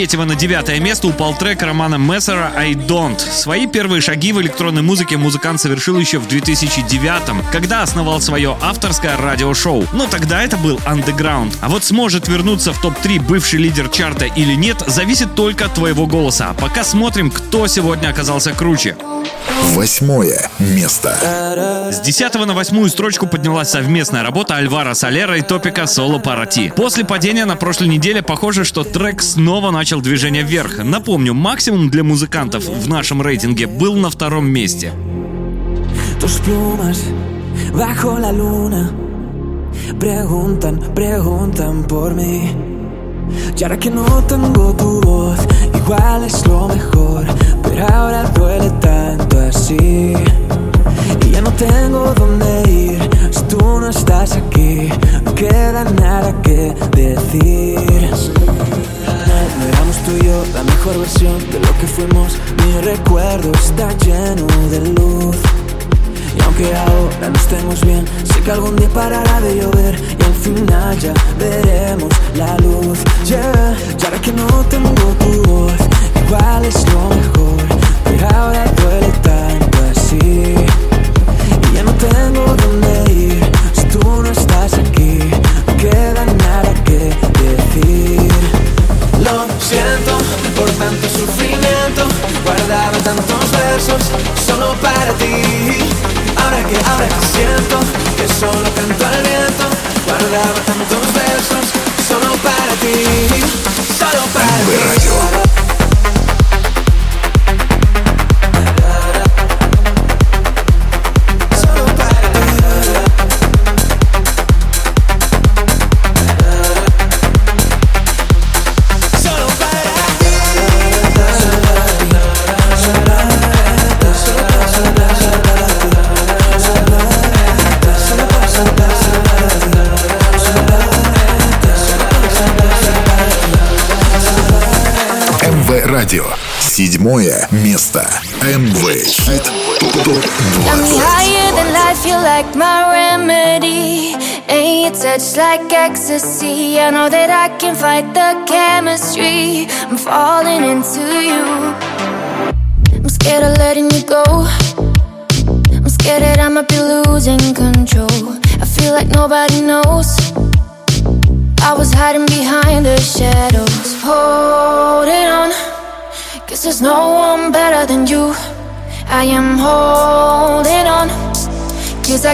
третьего 0.00 0.24
на 0.24 0.34
девятое 0.34 0.80
место 0.80 1.08
упал 1.08 1.34
трек 1.34 1.62
Романа 1.62 1.96
Мессера 1.96 2.54
«I 2.56 2.72
Don't». 2.72 3.18
Свои 3.18 3.66
первые 3.66 4.00
шаги 4.00 4.32
в 4.32 4.40
электронной 4.40 4.80
музыке 4.80 5.18
музыкант 5.18 5.60
совершил 5.60 5.98
еще 5.98 6.18
в 6.18 6.26
2009 6.26 7.50
когда 7.52 7.82
основал 7.82 8.18
свое 8.22 8.56
авторское 8.62 9.18
радиошоу. 9.18 9.84
Но 9.92 10.06
тогда 10.06 10.42
это 10.42 10.56
был 10.56 10.80
андеграунд. 10.86 11.58
А 11.60 11.68
вот 11.68 11.84
сможет 11.84 12.28
вернуться 12.28 12.72
в 12.72 12.80
топ-3 12.80 13.20
бывший 13.20 13.58
лидер 13.58 13.90
чарта 13.90 14.24
или 14.24 14.54
нет, 14.54 14.82
зависит 14.86 15.34
только 15.34 15.66
от 15.66 15.74
твоего 15.74 16.06
голоса. 16.06 16.48
А 16.48 16.54
пока 16.54 16.82
смотрим, 16.82 17.30
кто 17.30 17.66
сегодня 17.66 18.08
оказался 18.08 18.52
круче. 18.52 18.96
Восьмое 19.74 20.50
место. 20.58 21.90
С 21.92 22.00
10 22.00 22.34
на 22.46 22.54
восьмую 22.54 22.88
строчку 22.88 23.26
поднялась 23.26 23.70
совместная 23.70 24.22
работа 24.22 24.56
Альвара 24.56 24.94
Солера 24.94 25.36
и 25.36 25.42
Топика 25.42 25.86
Соло 25.86 26.18
Парати. 26.18 26.72
После 26.74 27.04
падения 27.04 27.44
на 27.44 27.56
прошлой 27.56 27.88
неделе 27.88 28.22
похоже, 28.22 28.64
что 28.64 28.84
трек 28.84 29.22
снова 29.22 29.70
начал 29.70 29.89
начал 29.90 30.02
движение 30.02 30.44
вверх. 30.44 30.78
Напомню, 30.84 31.34
максимум 31.34 31.90
для 31.90 32.04
музыкантов 32.04 32.64
в 32.64 32.88
нашем 32.88 33.22
рейтинге 33.22 33.66
был 33.66 33.96
на 33.96 34.08
втором 34.08 34.46
месте. 34.48 34.92
Preguntan, 39.98 40.76
preguntan 40.94 41.84
por 41.88 42.14
mí. 42.14 42.52
Y 43.58 43.64
ahora 43.64 43.78
que 43.78 43.90
no 43.90 44.06
tengo 44.32 44.64
tu 44.80 45.00
voz, 45.00 45.40
Igual 45.84 46.24
es 46.24 46.46
lo 46.46 46.68
mejor, 46.68 47.24
pero 47.62 47.86
ahora 47.88 48.22
duele 48.34 48.70
tanto 48.80 49.38
así. 49.40 50.14
Y 51.26 51.30
ya 51.30 51.40
no 51.40 51.52
tengo 51.52 52.12
dónde 52.14 52.70
ir 52.70 53.10
si 53.30 53.42
tú 53.44 53.58
no 53.80 53.88
estás 53.88 54.36
aquí. 54.36 54.88
No 55.24 55.34
queda 55.34 55.84
nada 55.84 56.32
que 56.42 56.74
decir. 56.94 58.10
No 59.58 59.66
éramos 59.66 59.96
tú 60.04 60.12
y 60.20 60.26
yo 60.26 60.44
la 60.54 60.62
mejor 60.62 60.98
versión 60.98 61.38
de 61.50 61.58
lo 61.60 61.72
que 61.78 61.86
fuimos. 61.86 62.36
Mi 62.64 62.80
recuerdo 62.82 63.50
está 63.52 63.92
lleno 63.98 64.46
de 64.70 64.80
luz. 64.90 65.36
Y 66.36 66.42
aunque 66.42 66.74
ahora 66.74 67.30
no 67.30 67.36
estemos 67.36 67.80
bien, 67.84 68.04
sé 68.24 68.40
que 68.42 68.50
algún 68.52 68.76
día 68.76 68.88
parará 68.90 69.40
de 69.40 69.56
llover 69.56 69.94
y 70.18 70.22
al 70.22 70.34
final 70.34 70.98
ya 70.98 71.14
veremos 71.38 72.12
la 72.36 72.56
luz. 72.58 72.69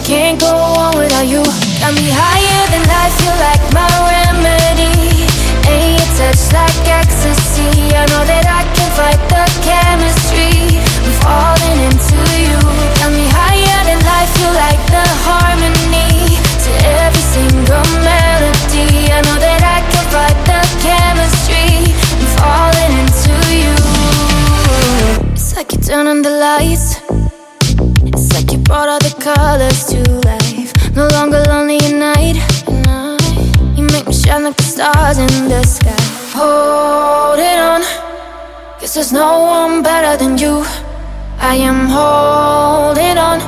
can't 0.07 0.41
go 0.41 0.56
holding 41.97 43.19
on. 43.29 43.39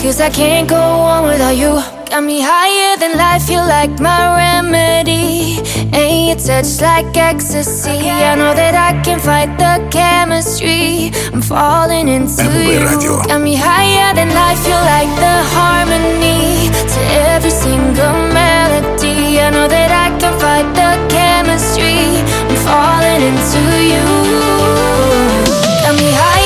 Cause 0.00 0.20
I 0.20 0.30
can't 0.30 0.68
go 0.68 0.84
on 1.12 1.24
without 1.28 1.56
you. 1.62 1.72
Got 2.10 2.24
me 2.24 2.40
higher 2.40 2.96
than 2.96 3.12
life, 3.16 3.48
you 3.52 3.60
like 3.76 3.94
my 4.00 4.22
remedy. 4.40 5.60
And 5.92 6.26
your 6.28 6.40
touch 6.48 6.80
like 6.80 7.14
ecstasy. 7.16 7.98
I 8.08 8.34
know 8.40 8.52
that 8.60 8.74
I 8.88 8.90
can 9.04 9.18
fight 9.20 9.52
the 9.62 9.74
chemistry. 9.96 11.12
I'm 11.32 11.42
falling 11.42 12.08
into 12.08 12.48
you. 12.72 12.80
Got 13.28 13.42
me 13.42 13.54
higher 13.56 14.10
than 14.18 14.30
life, 14.42 14.62
you 14.70 14.78
like 14.94 15.12
the 15.24 15.36
harmony 15.54 16.72
to 16.92 17.00
every 17.32 17.54
single 17.64 18.16
melody. 18.38 19.38
I 19.44 19.50
know 19.54 19.68
that 19.68 19.90
I 20.04 20.08
can 20.20 20.34
fight 20.42 20.68
the 20.80 20.90
chemistry. 21.14 22.00
I'm 22.50 22.58
falling 22.66 23.22
into 23.30 23.62
you. 23.92 24.04
Got 25.84 25.94
me 26.00 26.10
higher. 26.20 26.39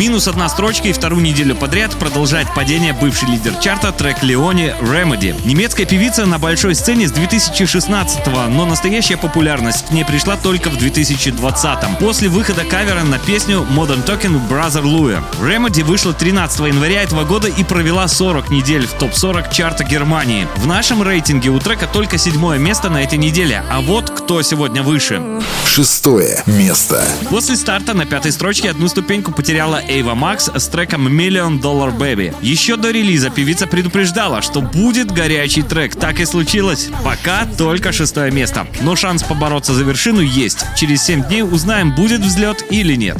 Минус 0.00 0.28
одна 0.28 0.48
строчка 0.48 0.88
и 0.88 0.94
вторую 0.94 1.22
неделю 1.22 1.54
подряд 1.54 1.94
продолжает 1.98 2.48
падение 2.54 2.94
бывший 2.94 3.28
лидер 3.28 3.54
чарта 3.56 3.92
трек 3.92 4.22
Леони 4.22 4.74
Remedy. 4.80 5.38
Немецкая 5.44 5.84
певица 5.84 6.24
на 6.24 6.38
большой 6.38 6.74
сцене 6.74 7.06
с 7.06 7.12
2016 7.12 8.26
но 8.48 8.64
настоящая 8.64 9.18
популярность 9.18 9.88
к 9.88 9.90
ней 9.90 10.06
пришла 10.06 10.38
только 10.38 10.70
в 10.70 10.78
2020 10.78 11.98
после 11.98 12.30
выхода 12.30 12.64
кавера 12.64 13.02
на 13.02 13.18
песню 13.18 13.66
Modern 13.76 14.02
Talking 14.06 14.40
Brother 14.48 14.82
Louie. 14.82 15.22
Remedy 15.42 15.84
вышла 15.84 16.14
13 16.14 16.60
января 16.60 17.02
этого 17.02 17.24
года 17.24 17.48
и 17.48 17.62
провела 17.62 18.08
40 18.08 18.48
недель 18.48 18.86
в 18.86 18.94
топ-40 18.94 19.52
чарта 19.52 19.84
Германии. 19.84 20.48
В 20.56 20.66
нашем 20.66 21.02
рейтинге 21.02 21.50
у 21.50 21.58
трека 21.58 21.86
только 21.86 22.16
седьмое 22.16 22.58
место 22.58 22.88
на 22.88 23.02
этой 23.02 23.18
неделе, 23.18 23.62
а 23.70 23.82
вот 23.82 24.08
кто 24.08 24.40
сегодня 24.40 24.82
выше. 24.82 25.20
Шестое 25.66 26.42
место. 26.46 27.04
После 27.28 27.54
старта 27.54 27.92
на 27.92 28.06
пятой 28.06 28.32
строчке 28.32 28.70
одну 28.70 28.88
ступеньку 28.88 29.30
потеряла 29.32 29.82
Эйва 29.90 30.14
Макс 30.14 30.48
с 30.54 30.68
треком 30.68 31.08
Million 31.08 31.60
Dollar 31.60 31.92
Baby. 31.96 32.32
Еще 32.40 32.76
до 32.76 32.92
релиза 32.92 33.28
певица 33.28 33.66
предупреждала, 33.66 34.40
что 34.40 34.60
будет 34.60 35.10
горячий 35.10 35.62
трек. 35.62 35.96
Так 35.96 36.20
и 36.20 36.24
случилось. 36.24 36.90
Пока 37.04 37.44
только 37.58 37.90
шестое 37.90 38.30
место. 38.30 38.68
Но 38.82 38.94
шанс 38.94 39.24
побороться 39.24 39.74
за 39.74 39.82
вершину 39.82 40.20
есть. 40.20 40.64
Через 40.76 41.02
7 41.02 41.24
дней 41.24 41.42
узнаем, 41.42 41.92
будет 41.92 42.20
взлет 42.20 42.64
или 42.70 42.94
нет. 42.94 43.16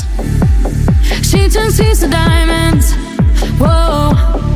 She 1.22 1.48
turns 1.48 2.08
diamonds. 2.08 2.94
Whoa. 3.58 4.49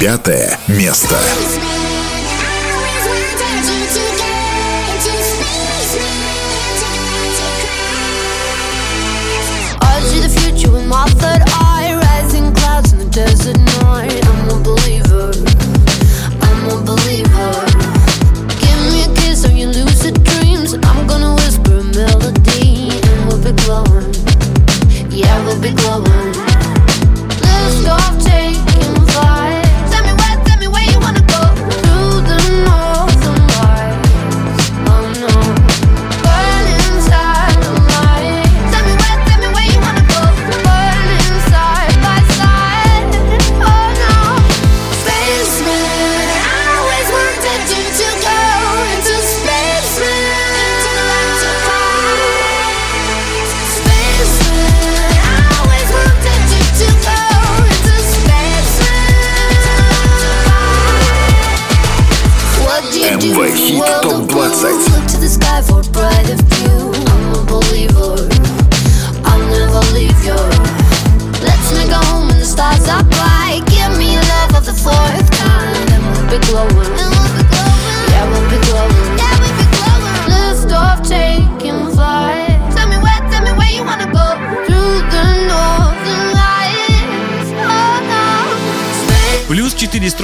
Пятое 0.00 0.58
место. 0.66 1.16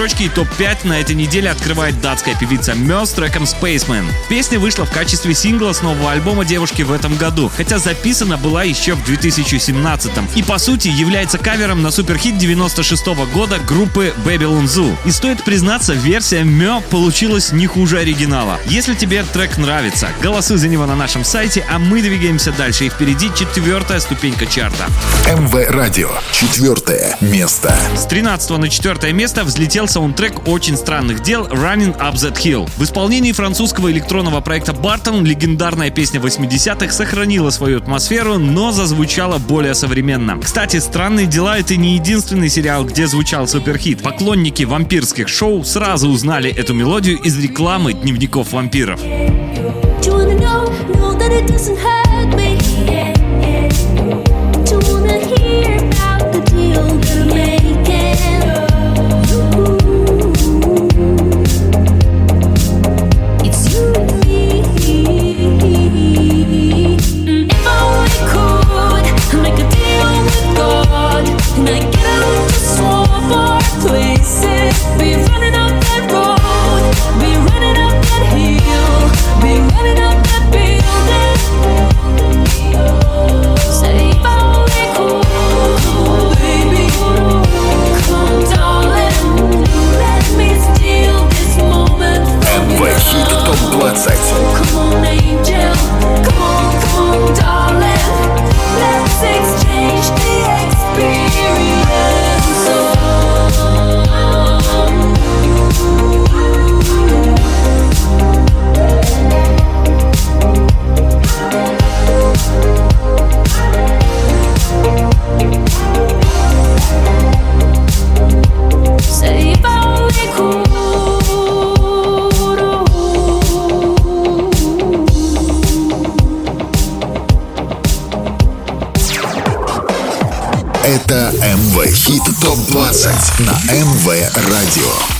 Строчки 0.00 0.22
и 0.22 0.28
топ-5 0.30 0.88
на 0.88 0.98
этой 0.98 1.14
неделе 1.14 1.50
открывает 1.50 2.00
датская 2.00 2.34
певица 2.34 2.72
Мё 2.72 3.04
с 3.04 3.10
треком 3.10 3.42
Spaceman. 3.42 4.06
Песня 4.30 4.58
вышла 4.58 4.86
в 4.86 4.90
качестве 4.90 5.34
сингла 5.34 5.74
с 5.74 5.82
нового 5.82 6.10
альбома 6.10 6.46
девушки 6.46 6.80
в 6.80 6.90
этом 6.90 7.16
году, 7.16 7.52
хотя 7.54 7.78
записана 7.78 8.38
была 8.38 8.64
еще 8.64 8.94
в 8.94 9.04
2017 9.04 10.10
и 10.36 10.42
по 10.42 10.56
сути 10.56 10.88
является 10.88 11.36
кавером 11.36 11.82
на 11.82 11.90
суперхит 11.90 12.38
96 12.38 13.08
года 13.30 13.58
группы 13.58 14.14
Babylon 14.24 14.64
Zoo. 14.64 14.96
И 15.04 15.10
стоит 15.10 15.44
признаться, 15.44 15.92
версия 15.92 16.44
Мё 16.44 16.80
получилась 16.80 17.52
не 17.52 17.66
хуже 17.66 17.98
оригинала. 17.98 18.58
Если 18.64 18.94
тебе 18.94 19.22
трек 19.22 19.58
нравится, 19.58 20.08
голосуй 20.22 20.56
за 20.56 20.68
него 20.68 20.86
на 20.86 20.96
нашем 20.96 21.24
сайте, 21.24 21.62
а 21.70 21.78
мы 21.78 22.00
двигаемся 22.00 22.52
дальше. 22.52 22.86
И 22.86 22.88
впереди 22.88 23.30
четвертая 23.36 24.00
ступенька 24.00 24.46
чарта. 24.46 24.86
МВ 25.26 25.52
Радио. 25.68 26.08
Четвертое 26.32 27.18
место. 27.20 27.76
С 27.94 28.06
13 28.06 28.48
на 28.56 28.70
4 28.70 29.12
место 29.12 29.44
взлетел 29.44 29.89
саундтрек 29.90 30.46
«Очень 30.48 30.76
странных 30.76 31.22
дел» 31.22 31.46
«Running 31.46 31.98
Up 31.98 32.14
That 32.14 32.36
Hill». 32.36 32.70
В 32.76 32.84
исполнении 32.84 33.32
французского 33.32 33.90
электронного 33.90 34.40
проекта 34.40 34.72
«Бартон» 34.72 35.24
легендарная 35.24 35.90
песня 35.90 36.20
80-х 36.20 36.92
сохранила 36.92 37.50
свою 37.50 37.78
атмосферу, 37.78 38.38
но 38.38 38.70
зазвучала 38.72 39.38
более 39.38 39.74
современно. 39.74 40.38
Кстати, 40.38 40.78
«Странные 40.78 41.26
дела»— 41.26 41.58
это 41.60 41.76
не 41.76 41.94
единственный 41.94 42.48
сериал, 42.48 42.84
где 42.84 43.06
звучал 43.06 43.48
суперхит. 43.48 44.02
Поклонники 44.02 44.62
вампирских 44.62 45.28
шоу 45.28 45.64
сразу 45.64 46.08
узнали 46.08 46.50
эту 46.50 46.72
мелодию 46.72 47.18
из 47.18 47.38
рекламы 47.38 47.92
дневников 47.92 48.52
вампиров. 48.52 49.00
Do 49.00 50.06
you 50.06 50.12
wanna 50.12 50.38
know, 50.38 50.64
know 50.94 51.18
that 51.18 51.32
it 51.32 51.46
doesn't 51.46 51.76
hurt 51.76 51.99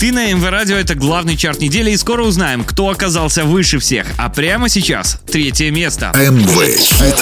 Ты 0.01 0.13
на 0.13 0.33
МВ 0.33 0.43
Радио 0.49 0.77
это 0.77 0.95
главный 0.95 1.37
чарт 1.37 1.61
недели 1.61 1.91
и 1.91 1.97
скоро 1.99 2.23
узнаем, 2.23 2.65
кто 2.65 2.89
оказался 2.89 3.45
выше 3.45 3.79
всех. 3.79 4.07
А 4.17 4.31
прямо 4.31 4.71
сейчас 4.71 5.21
третье 5.31 5.71
место. 5.71 6.11
МВ 6.15 6.79
Хит 6.79 7.17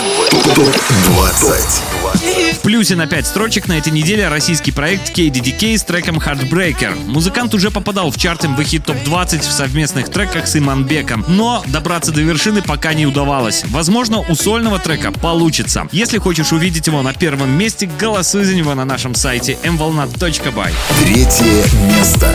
ТОП-20. 0.54 1.97
В 2.18 2.58
плюсе 2.62 2.96
на 2.96 3.06
5 3.06 3.26
строчек 3.26 3.68
на 3.68 3.78
этой 3.78 3.92
неделе 3.92 4.28
российский 4.28 4.72
проект 4.72 5.16
KDDK 5.16 5.78
с 5.78 5.84
треком 5.84 6.18
Heartbreaker. 6.18 7.06
Музыкант 7.06 7.54
уже 7.54 7.70
попадал 7.70 8.10
в 8.10 8.16
чарт 8.16 8.44
МВ 8.44 8.62
Хит 8.62 8.84
ТОП-20 8.84 9.40
в 9.40 9.52
совместных 9.52 10.08
треках 10.08 10.46
с 10.48 10.56
Иманбеком, 10.56 11.24
но 11.28 11.62
добраться 11.66 12.12
до 12.12 12.20
вершины 12.20 12.62
пока 12.62 12.94
не 12.94 13.06
удавалось. 13.06 13.64
Возможно, 13.66 14.18
у 14.20 14.34
сольного 14.34 14.78
трека 14.78 15.12
получится. 15.12 15.88
Если 15.92 16.18
хочешь 16.18 16.52
увидеть 16.52 16.86
его 16.86 17.02
на 17.02 17.12
первом 17.12 17.50
месте, 17.50 17.88
голосуй 17.98 18.44
за 18.44 18.54
него 18.54 18.74
на 18.74 18.84
нашем 18.84 19.14
сайте 19.14 19.56
mvolna.by. 19.62 20.72
Третье 21.04 21.64
место. 21.96 22.34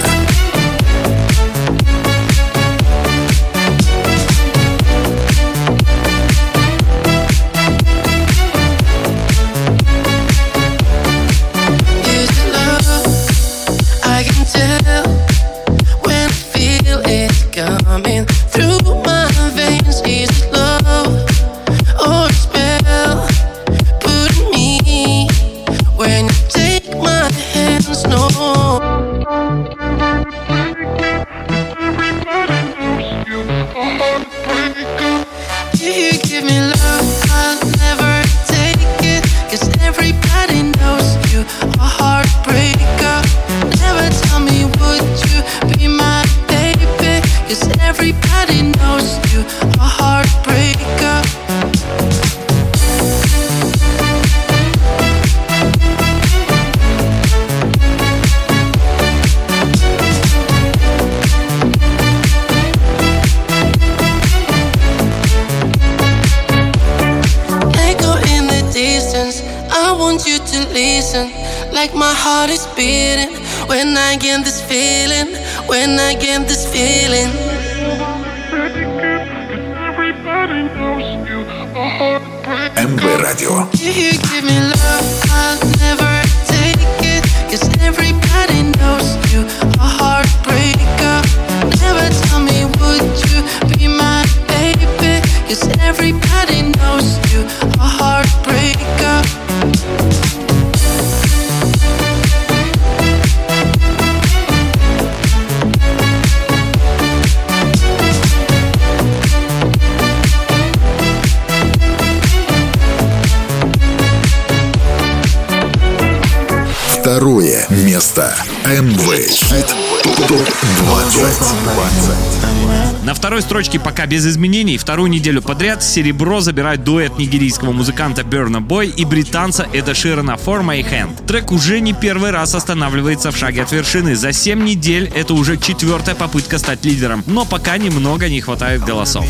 Строчке 123.73 123.79
пока 123.79 124.05
без 124.05 124.25
изменений. 124.25 124.77
Вторую 124.77 125.09
неделю 125.09 125.41
подряд 125.41 125.83
серебро 125.83 126.41
забирает 126.41 126.83
дуэт 126.83 127.17
нигерийского 127.17 127.71
музыканта 127.71 128.21
Burna 128.21 128.65
Boy 128.65 128.93
и 128.95 129.05
британца 129.05 129.67
Эда 129.73 129.93
Ширана 129.93 130.33
For 130.33 130.63
My 130.63 130.83
Hand. 130.83 131.25
Трек 131.25 131.51
уже 131.51 131.79
не 131.79 131.93
первый 131.93 132.31
раз 132.31 132.55
останавливается 132.55 133.31
в 133.31 133.37
шаге 133.37 133.63
от 133.63 133.71
вершины. 133.71 134.15
За 134.15 134.31
7 134.31 134.63
недель 134.63 135.11
это 135.15 135.33
уже 135.33 135.57
четвертая 135.57 136.15
попытка 136.15 136.57
стать 136.57 136.85
лидером. 136.85 137.23
Но 137.25 137.45
пока 137.45 137.77
немного 137.77 138.29
не 138.29 138.41
хватает 138.41 138.83
голосов. 138.83 139.25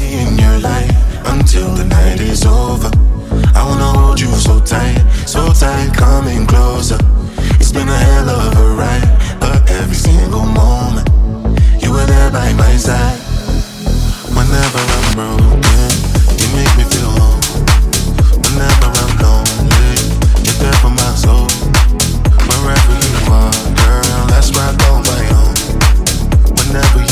every 9.83 9.95
single 9.95 10.45
moment 10.45 11.07
you 11.81 11.91
were 11.91 12.05
there 12.05 12.29
by 12.31 12.53
my 12.53 12.77
side. 12.77 13.22
Whenever 14.33 14.79
I'm 14.79 15.13
broken, 15.13 15.89
you 16.41 16.47
make 16.57 16.73
me 16.75 16.83
feel 16.89 17.11
whole. 17.21 17.37
Whenever 18.41 18.89
I'm 18.89 19.13
lonely, 19.21 19.93
you're 20.41 20.57
there 20.57 20.73
for 20.81 20.89
my 20.89 21.13
soul. 21.13 21.45
Wherever 22.49 22.95
you 22.97 23.13
are, 23.29 23.53
girl, 23.77 24.25
that's 24.33 24.49
where 24.57 24.65
I 24.65 24.73
my 25.05 25.21
own. 25.37 25.53
Whenever 26.57 27.02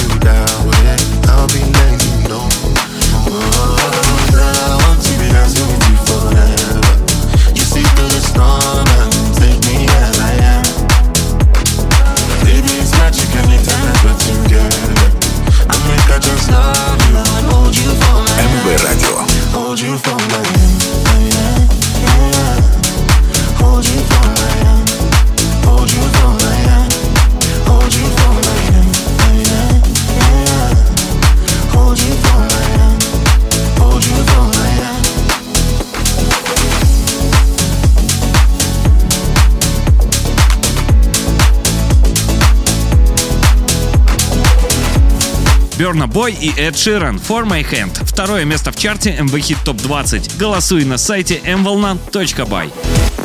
Burna 45.81 46.05
Boy 46.05 46.37
и 46.39 46.53
Эд 46.61 46.77
Ширан 46.77 47.15
For 47.15 47.43
My 47.43 47.67
Hand. 47.67 48.05
Второе 48.05 48.45
место 48.45 48.71
в 48.71 48.75
чарте 48.75 49.17
MV 49.19 49.31
Hit 49.31 49.57
Top 49.65 49.81
20. 49.81 50.37
Голосуй 50.37 50.85
на 50.85 50.99
сайте 50.99 51.41
mvolna.by. 51.43 52.71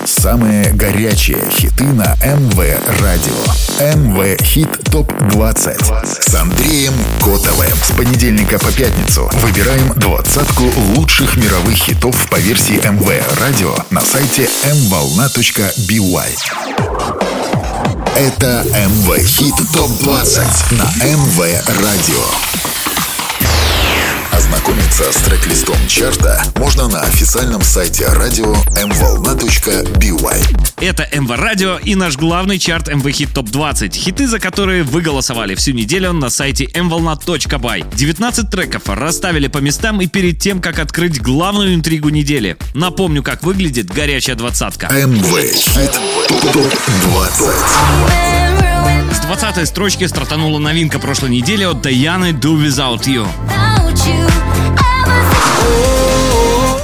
Самые 0.07 0.72
горячие 0.72 1.50
хиты 1.50 1.84
на 1.84 2.16
МВ 2.24 2.57
Радио. 3.02 3.34
МВ 3.94 4.42
Хит 4.42 4.70
Топ 4.90 5.12
20 5.32 5.80
с 5.82 6.34
Андреем 6.34 6.94
Котовым. 7.20 7.76
С 7.82 7.92
понедельника 7.92 8.59
по 8.59 8.72
пятницу 8.72 9.30
выбираем 9.42 9.92
двадцатку 9.96 10.64
лучших 10.94 11.36
мировых 11.36 11.74
хитов 11.74 12.26
по 12.30 12.36
версии 12.36 12.76
МВ 12.76 13.38
Радио 13.38 13.74
на 13.90 14.00
сайте 14.00 14.48
mvolna.by. 14.64 16.30
Это 18.16 18.64
МВ 18.64 19.18
Хит 19.26 19.54
Топ 19.74 19.90
20 19.98 20.72
на 20.72 20.84
МВ 21.04 21.38
Радио. 21.82 22.76
Ознакомиться 24.66 25.12
с 25.12 25.16
трек-листом 25.22 25.76
чарта 25.86 26.42
можно 26.56 26.88
на 26.88 27.02
официальном 27.02 27.62
сайте 27.62 28.04
радио 28.08 28.52
mvolna.by. 28.74 30.44
Это 30.80 31.08
МВ 31.12 31.30
Радио 31.30 31.78
и 31.78 31.94
наш 31.94 32.16
главный 32.16 32.58
чарт 32.58 32.92
МВ 32.92 33.08
Хит 33.12 33.32
Топ 33.32 33.48
20. 33.48 33.94
Хиты, 33.94 34.26
за 34.26 34.40
которые 34.40 34.82
вы 34.82 35.02
голосовали 35.02 35.54
всю 35.54 35.70
неделю 35.70 36.12
на 36.12 36.30
сайте 36.30 36.64
mvolna.by. 36.64 37.94
19 37.94 38.50
треков 38.50 38.82
расставили 38.88 39.46
по 39.46 39.58
местам 39.58 40.00
и 40.00 40.08
перед 40.08 40.40
тем, 40.40 40.60
как 40.60 40.80
открыть 40.80 41.22
главную 41.22 41.72
интригу 41.72 42.08
недели. 42.08 42.56
Напомню, 42.74 43.22
как 43.22 43.44
выглядит 43.44 43.86
горячая 43.86 44.34
двадцатка. 44.34 44.88
МВ 44.88 45.52
Хит 45.52 45.92
Топ 46.52 46.74
20. 47.12 47.54
С 49.14 49.20
20 49.20 49.68
строчки 49.68 50.04
стартанула 50.08 50.58
новинка 50.58 50.98
прошлой 50.98 51.30
недели 51.30 51.62
от 51.62 51.82
Даяны 51.82 52.32
Do 52.32 52.60
Without 52.60 53.04
You. 53.04 53.28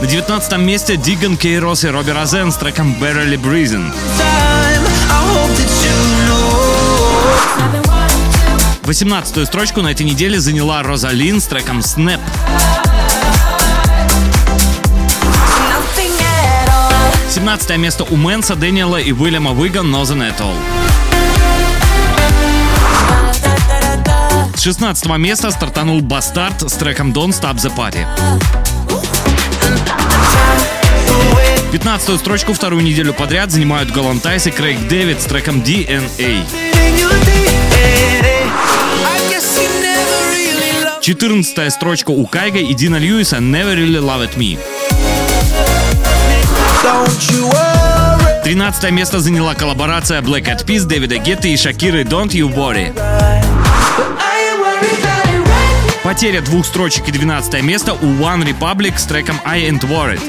На 0.00 0.06
19 0.06 0.58
месте 0.58 0.96
Диган 0.96 1.36
Кейрос 1.36 1.84
и 1.84 1.88
Робби 1.88 2.10
Розен 2.10 2.50
с 2.50 2.56
треком 2.56 2.96
Barely 3.00 3.36
Breathing. 3.36 3.92
18 8.82 9.46
строчку 9.46 9.80
на 9.82 9.92
этой 9.92 10.04
неделе 10.04 10.40
заняла 10.40 10.82
Розалин 10.82 11.40
с 11.40 11.46
треком 11.46 11.80
Snap. 11.80 12.20
17 17.30 17.78
место 17.78 18.04
у 18.04 18.16
Мэнса, 18.16 18.56
Дэниела 18.56 18.98
и 18.98 19.12
Уильяма 19.12 19.52
Уиган 19.52 19.94
Nothing 19.94 20.28
At 20.28 20.38
All. 20.40 21.11
С 24.62 24.64
16 24.64 25.18
места 25.18 25.50
стартанул 25.50 26.02
Бастард 26.02 26.62
с 26.70 26.74
треком 26.74 27.10
Don't 27.10 27.30
Stop 27.30 27.56
The 27.56 27.74
Party. 27.76 28.06
15 31.72 32.20
строчку 32.20 32.52
вторую 32.52 32.84
неделю 32.84 33.12
подряд 33.12 33.50
занимают 33.50 33.90
Голлантайс 33.90 34.46
и 34.46 34.52
Крейг 34.52 34.86
Дэвид 34.86 35.20
с 35.20 35.24
треком 35.24 35.62
DNA. 35.62 36.44
14 41.00 41.72
строчка 41.72 42.10
у 42.10 42.24
Кайга 42.28 42.60
и 42.60 42.72
Дина 42.72 42.98
Льюиса 42.98 43.38
Never 43.38 43.74
Really 43.74 44.00
Loved 44.00 44.36
Me. 44.36 44.60
13 48.44 48.90
место 48.92 49.18
заняла 49.18 49.56
коллаборация 49.56 50.20
Black 50.20 50.44
Eyed 50.44 50.64
Peas, 50.64 50.84
Дэвида 50.84 51.18
Гетты 51.18 51.52
и 51.52 51.56
Шакиры 51.56 52.04
Don't 52.04 52.30
You 52.30 52.54
Worry. 52.54 52.92
Потеря 56.12 56.42
двух 56.42 56.66
строчек 56.66 57.08
и 57.08 57.10
12 57.10 57.62
место 57.62 57.94
у 57.94 58.04
One 58.04 58.44
Republic 58.44 58.98
с 58.98 59.04
треком 59.06 59.40
I 59.46 59.62
Ain't 59.70 59.80
Worried. 59.80 60.20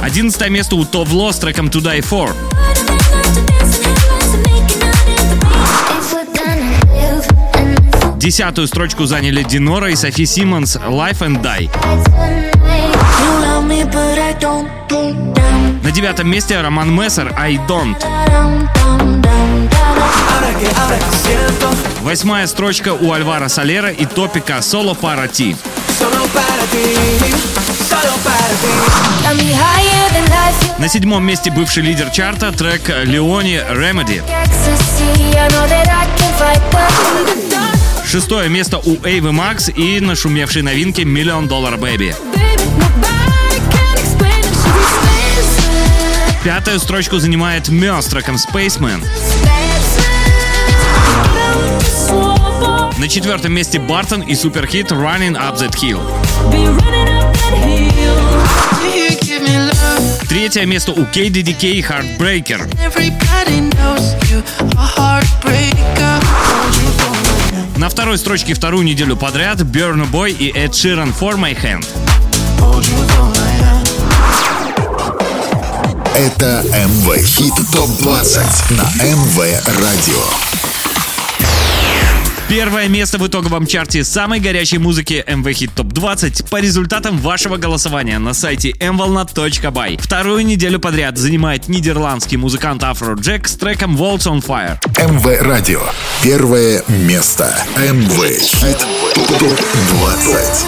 11 0.00 0.50
место 0.50 0.74
у 0.74 0.84
Товло 0.84 1.30
с 1.30 1.38
треком 1.38 1.68
To 1.68 1.80
Die 1.80 2.00
For. 2.00 2.34
Десятую 8.16 8.66
строчку 8.66 9.06
заняли 9.06 9.44
Динора 9.44 9.92
и 9.92 9.94
Софи 9.94 10.26
Симмонс 10.26 10.74
Life 10.74 11.20
and 11.20 11.40
Die. 11.44 11.70
На 15.84 15.90
девятом 15.92 16.28
месте 16.28 16.60
Роман 16.60 16.92
Мессер 16.92 17.32
I 17.38 17.54
Don't. 17.68 18.79
Восьмая 22.00 22.46
строчка 22.46 22.92
у 22.92 23.12
Альвара 23.12 23.48
Солера 23.48 23.90
и 23.90 24.04
Топика 24.04 24.60
Соло 24.62 24.94
Пара 24.94 25.28
Ти. 25.28 25.56
На 30.78 30.88
седьмом 30.88 31.24
месте 31.24 31.50
бывший 31.50 31.82
лидер 31.82 32.10
чарта 32.10 32.52
трек 32.52 32.88
Леони 33.04 33.60
Remedy. 33.70 34.22
Шестое 38.06 38.48
место 38.48 38.78
у 38.78 38.96
Эйвы 39.04 39.32
Макс 39.32 39.68
и 39.68 40.00
нашумевшей 40.00 40.62
новинки 40.62 41.02
Миллион 41.02 41.48
Доллар 41.48 41.76
Бэби. 41.76 42.16
Пятую 46.44 46.80
строчку 46.80 47.18
занимает 47.18 47.68
Мёс 47.68 48.06
треком 48.06 48.36
Spaceman. 48.36 49.04
На 52.98 53.08
четвертом 53.08 53.52
месте 53.52 53.78
Бартон 53.78 54.22
и 54.22 54.34
суперхит 54.34 54.90
Running 54.90 55.36
Up 55.36 55.58
That 55.58 55.74
Hill. 55.74 56.00
Третье 60.30 60.64
место 60.64 60.92
у 60.92 61.04
KDDK 61.04 61.84
Heartbreaker. 61.86 62.70
На 67.76 67.90
второй 67.90 68.16
строчке 68.16 68.54
вторую 68.54 68.84
неделю 68.84 69.16
подряд 69.16 69.60
Burna 69.60 70.10
Boy 70.10 70.30
и 70.30 70.50
Ed 70.52 70.70
Sheeran 70.70 71.12
For 71.18 71.36
My 71.36 71.54
Hand. 71.54 71.86
Это 76.14 76.64
МВ 76.64 77.24
Хит 77.24 77.54
Топ 77.72 77.88
20 77.98 78.70
на 78.72 78.82
МВ 79.04 79.38
Радио. 79.66 80.24
Первое 82.48 82.88
место 82.88 83.18
в 83.18 83.28
итоговом 83.28 83.64
чарте 83.64 84.02
самой 84.02 84.40
горячей 84.40 84.78
музыки 84.78 85.24
MV 85.24 85.44
Hit 85.44 85.70
Top 85.76 85.92
20 85.92 86.50
по 86.50 86.60
результатам 86.60 87.18
вашего 87.18 87.58
голосования 87.58 88.18
на 88.18 88.34
сайте 88.34 88.70
mvolna.by. 88.70 90.02
Вторую 90.02 90.44
неделю 90.44 90.80
подряд 90.80 91.16
занимает 91.16 91.68
нидерландский 91.68 92.38
музыкант 92.38 92.82
Afro 92.82 93.14
Jack 93.14 93.46
с 93.46 93.54
треком 93.54 93.96
Walls 93.96 94.26
on 94.26 94.44
Fire. 94.44 94.78
МВ 94.98 95.42
Радио. 95.42 95.82
Первое 96.24 96.82
место. 96.88 97.56
МВ 97.76 98.40
Хит 98.40 98.78
Топ 99.14 99.60
20. 100.18 100.66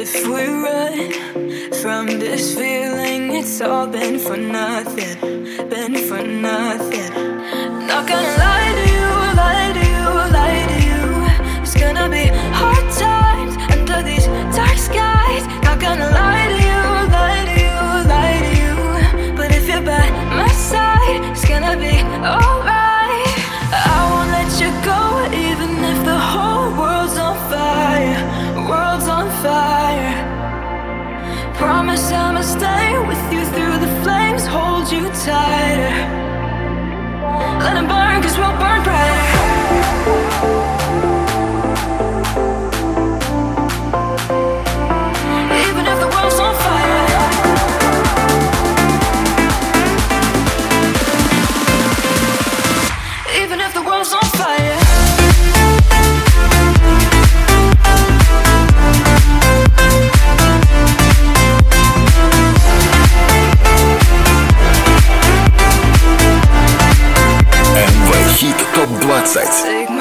If 0.00 0.28
we 0.28 0.46
run 0.46 1.72
from 1.82 2.06
this 2.20 2.54
feeling, 2.54 3.34
it's 3.34 3.60
all 3.60 3.88
been 3.88 4.20
for 4.20 4.36
nothing. 4.36 5.18
Been 5.68 5.96
for 5.96 6.22
nothing. 6.22 7.10
Not 7.88 8.06
gonna 8.06 8.37
tighter. 35.28 35.94
Let 37.64 37.76
'em 37.76 37.86
burn, 37.92 38.22
cause 38.22 38.36
we'll 38.38 38.56
burn 38.62 38.80
brighter. 38.86 39.17
Хит 68.38 68.54
ТОП-20 68.72 69.97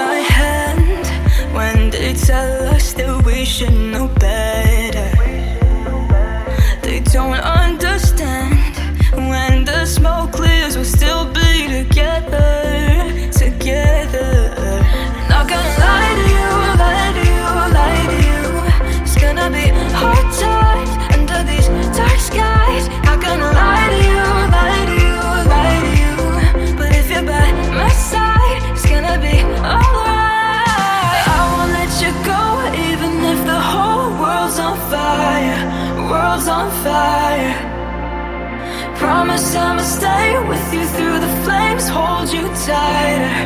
Promise 39.48 39.66
I'ma 39.66 39.82
stay 39.82 40.40
with 40.50 40.74
you 40.74 40.86
through 40.86 41.20
the 41.20 41.44
flames, 41.46 41.88
hold 41.88 42.34
you 42.34 42.50
tighter. 42.66 43.38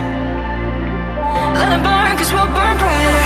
Let 1.54 1.74
'em 1.74 1.84
burn, 1.84 2.18
cause 2.18 2.34
we'll 2.34 2.48
burn 2.48 2.76
brighter. 2.80 3.21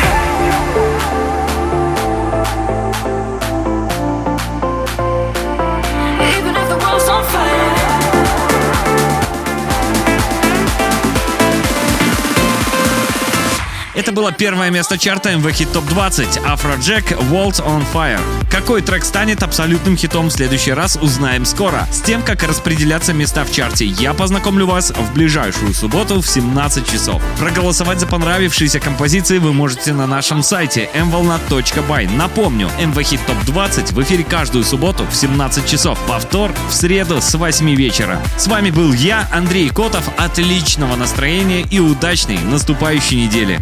Это 13.95 14.11
было 14.11 14.33
первое 14.33 14.69
место 14.71 14.97
чарта 14.97 15.31
MV 15.31 15.51
Hit 15.51 15.71
Top 15.71 15.87
20 15.87 16.39
Afrojack 16.39 17.17
Waltz 17.29 17.65
on 17.65 17.81
Fire. 17.93 18.19
Какой 18.51 18.81
трек 18.81 19.05
станет 19.05 19.41
абсолютным 19.41 19.95
хитом 19.95 20.27
в 20.27 20.31
следующий 20.31 20.73
раз, 20.73 20.97
узнаем 21.01 21.45
скоро. 21.45 21.87
С 21.91 22.01
тем, 22.01 22.21
как 22.21 22.43
распределяться 22.43 23.13
места 23.13 23.45
в 23.45 23.51
чарте, 23.53 23.85
я 23.85 24.13
познакомлю 24.13 24.65
вас 24.67 24.91
в 24.91 25.13
ближайшую 25.13 25.73
субботу 25.73 26.21
в 26.21 26.27
17 26.27 26.91
часов. 26.91 27.21
Проголосовать 27.39 28.01
за 28.01 28.07
понравившиеся 28.07 28.81
композиции 28.81 29.37
вы 29.37 29.53
можете 29.53 29.93
на 29.93 30.07
нашем 30.07 30.43
сайте 30.43 30.89
mvolna.by. 30.93 32.15
Напомню, 32.17 32.69
MV 32.77 32.95
Hit 32.95 33.19
Top 33.27 33.45
20 33.45 33.93
в 33.93 34.03
эфире 34.03 34.25
каждую 34.25 34.65
субботу 34.65 35.05
в 35.05 35.15
17 35.15 35.65
часов. 35.65 35.97
Повтор 36.05 36.51
в 36.69 36.73
среду 36.73 37.21
с 37.21 37.33
8 37.33 37.73
вечера. 37.75 38.21
С 38.37 38.47
вами 38.47 38.71
был 38.71 38.91
я, 38.91 39.27
Андрей 39.31 39.69
Котов. 39.69 40.03
Отличного 40.17 40.97
настроения 40.97 41.61
и 41.61 41.79
удачной 41.79 42.39
наступающей 42.39 43.25
недели. 43.25 43.61